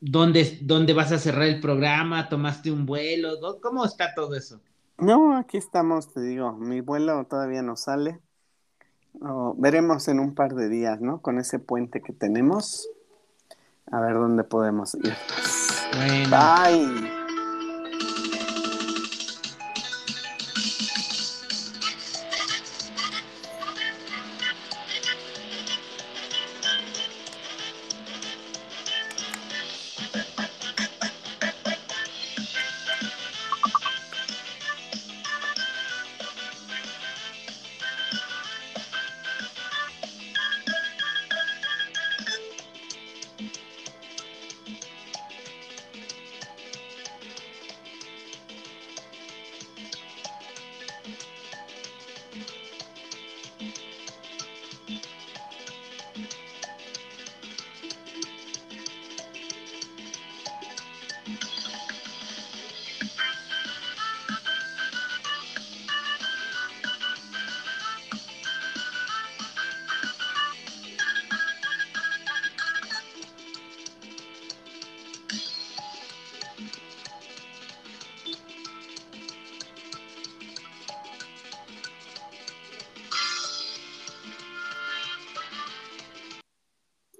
dónde, 0.00 0.58
dónde 0.62 0.94
vas 0.94 1.10
a 1.10 1.18
cerrar 1.18 1.48
el 1.48 1.60
programa, 1.60 2.28
tomaste 2.28 2.70
un 2.70 2.86
vuelo. 2.86 3.38
¿cómo 3.60 3.84
está 3.84 4.14
todo 4.14 4.36
eso? 4.36 4.60
No, 4.98 5.36
aquí 5.36 5.56
estamos, 5.56 6.12
te 6.12 6.20
digo, 6.20 6.52
mi 6.52 6.80
vuelo 6.80 7.26
todavía 7.28 7.62
no 7.62 7.74
sale. 7.74 8.20
Oh, 9.20 9.54
veremos 9.58 10.06
en 10.06 10.20
un 10.20 10.34
par 10.34 10.54
de 10.54 10.68
días, 10.68 11.00
¿no? 11.00 11.20
Con 11.20 11.38
ese 11.38 11.58
puente 11.58 12.00
que 12.02 12.12
tenemos. 12.12 12.88
A 13.92 14.00
ver 14.00 14.14
dónde 14.14 14.42
podemos 14.42 14.94
ir. 14.94 15.14
Bueno. 15.94 16.36
Bye. 16.36 17.21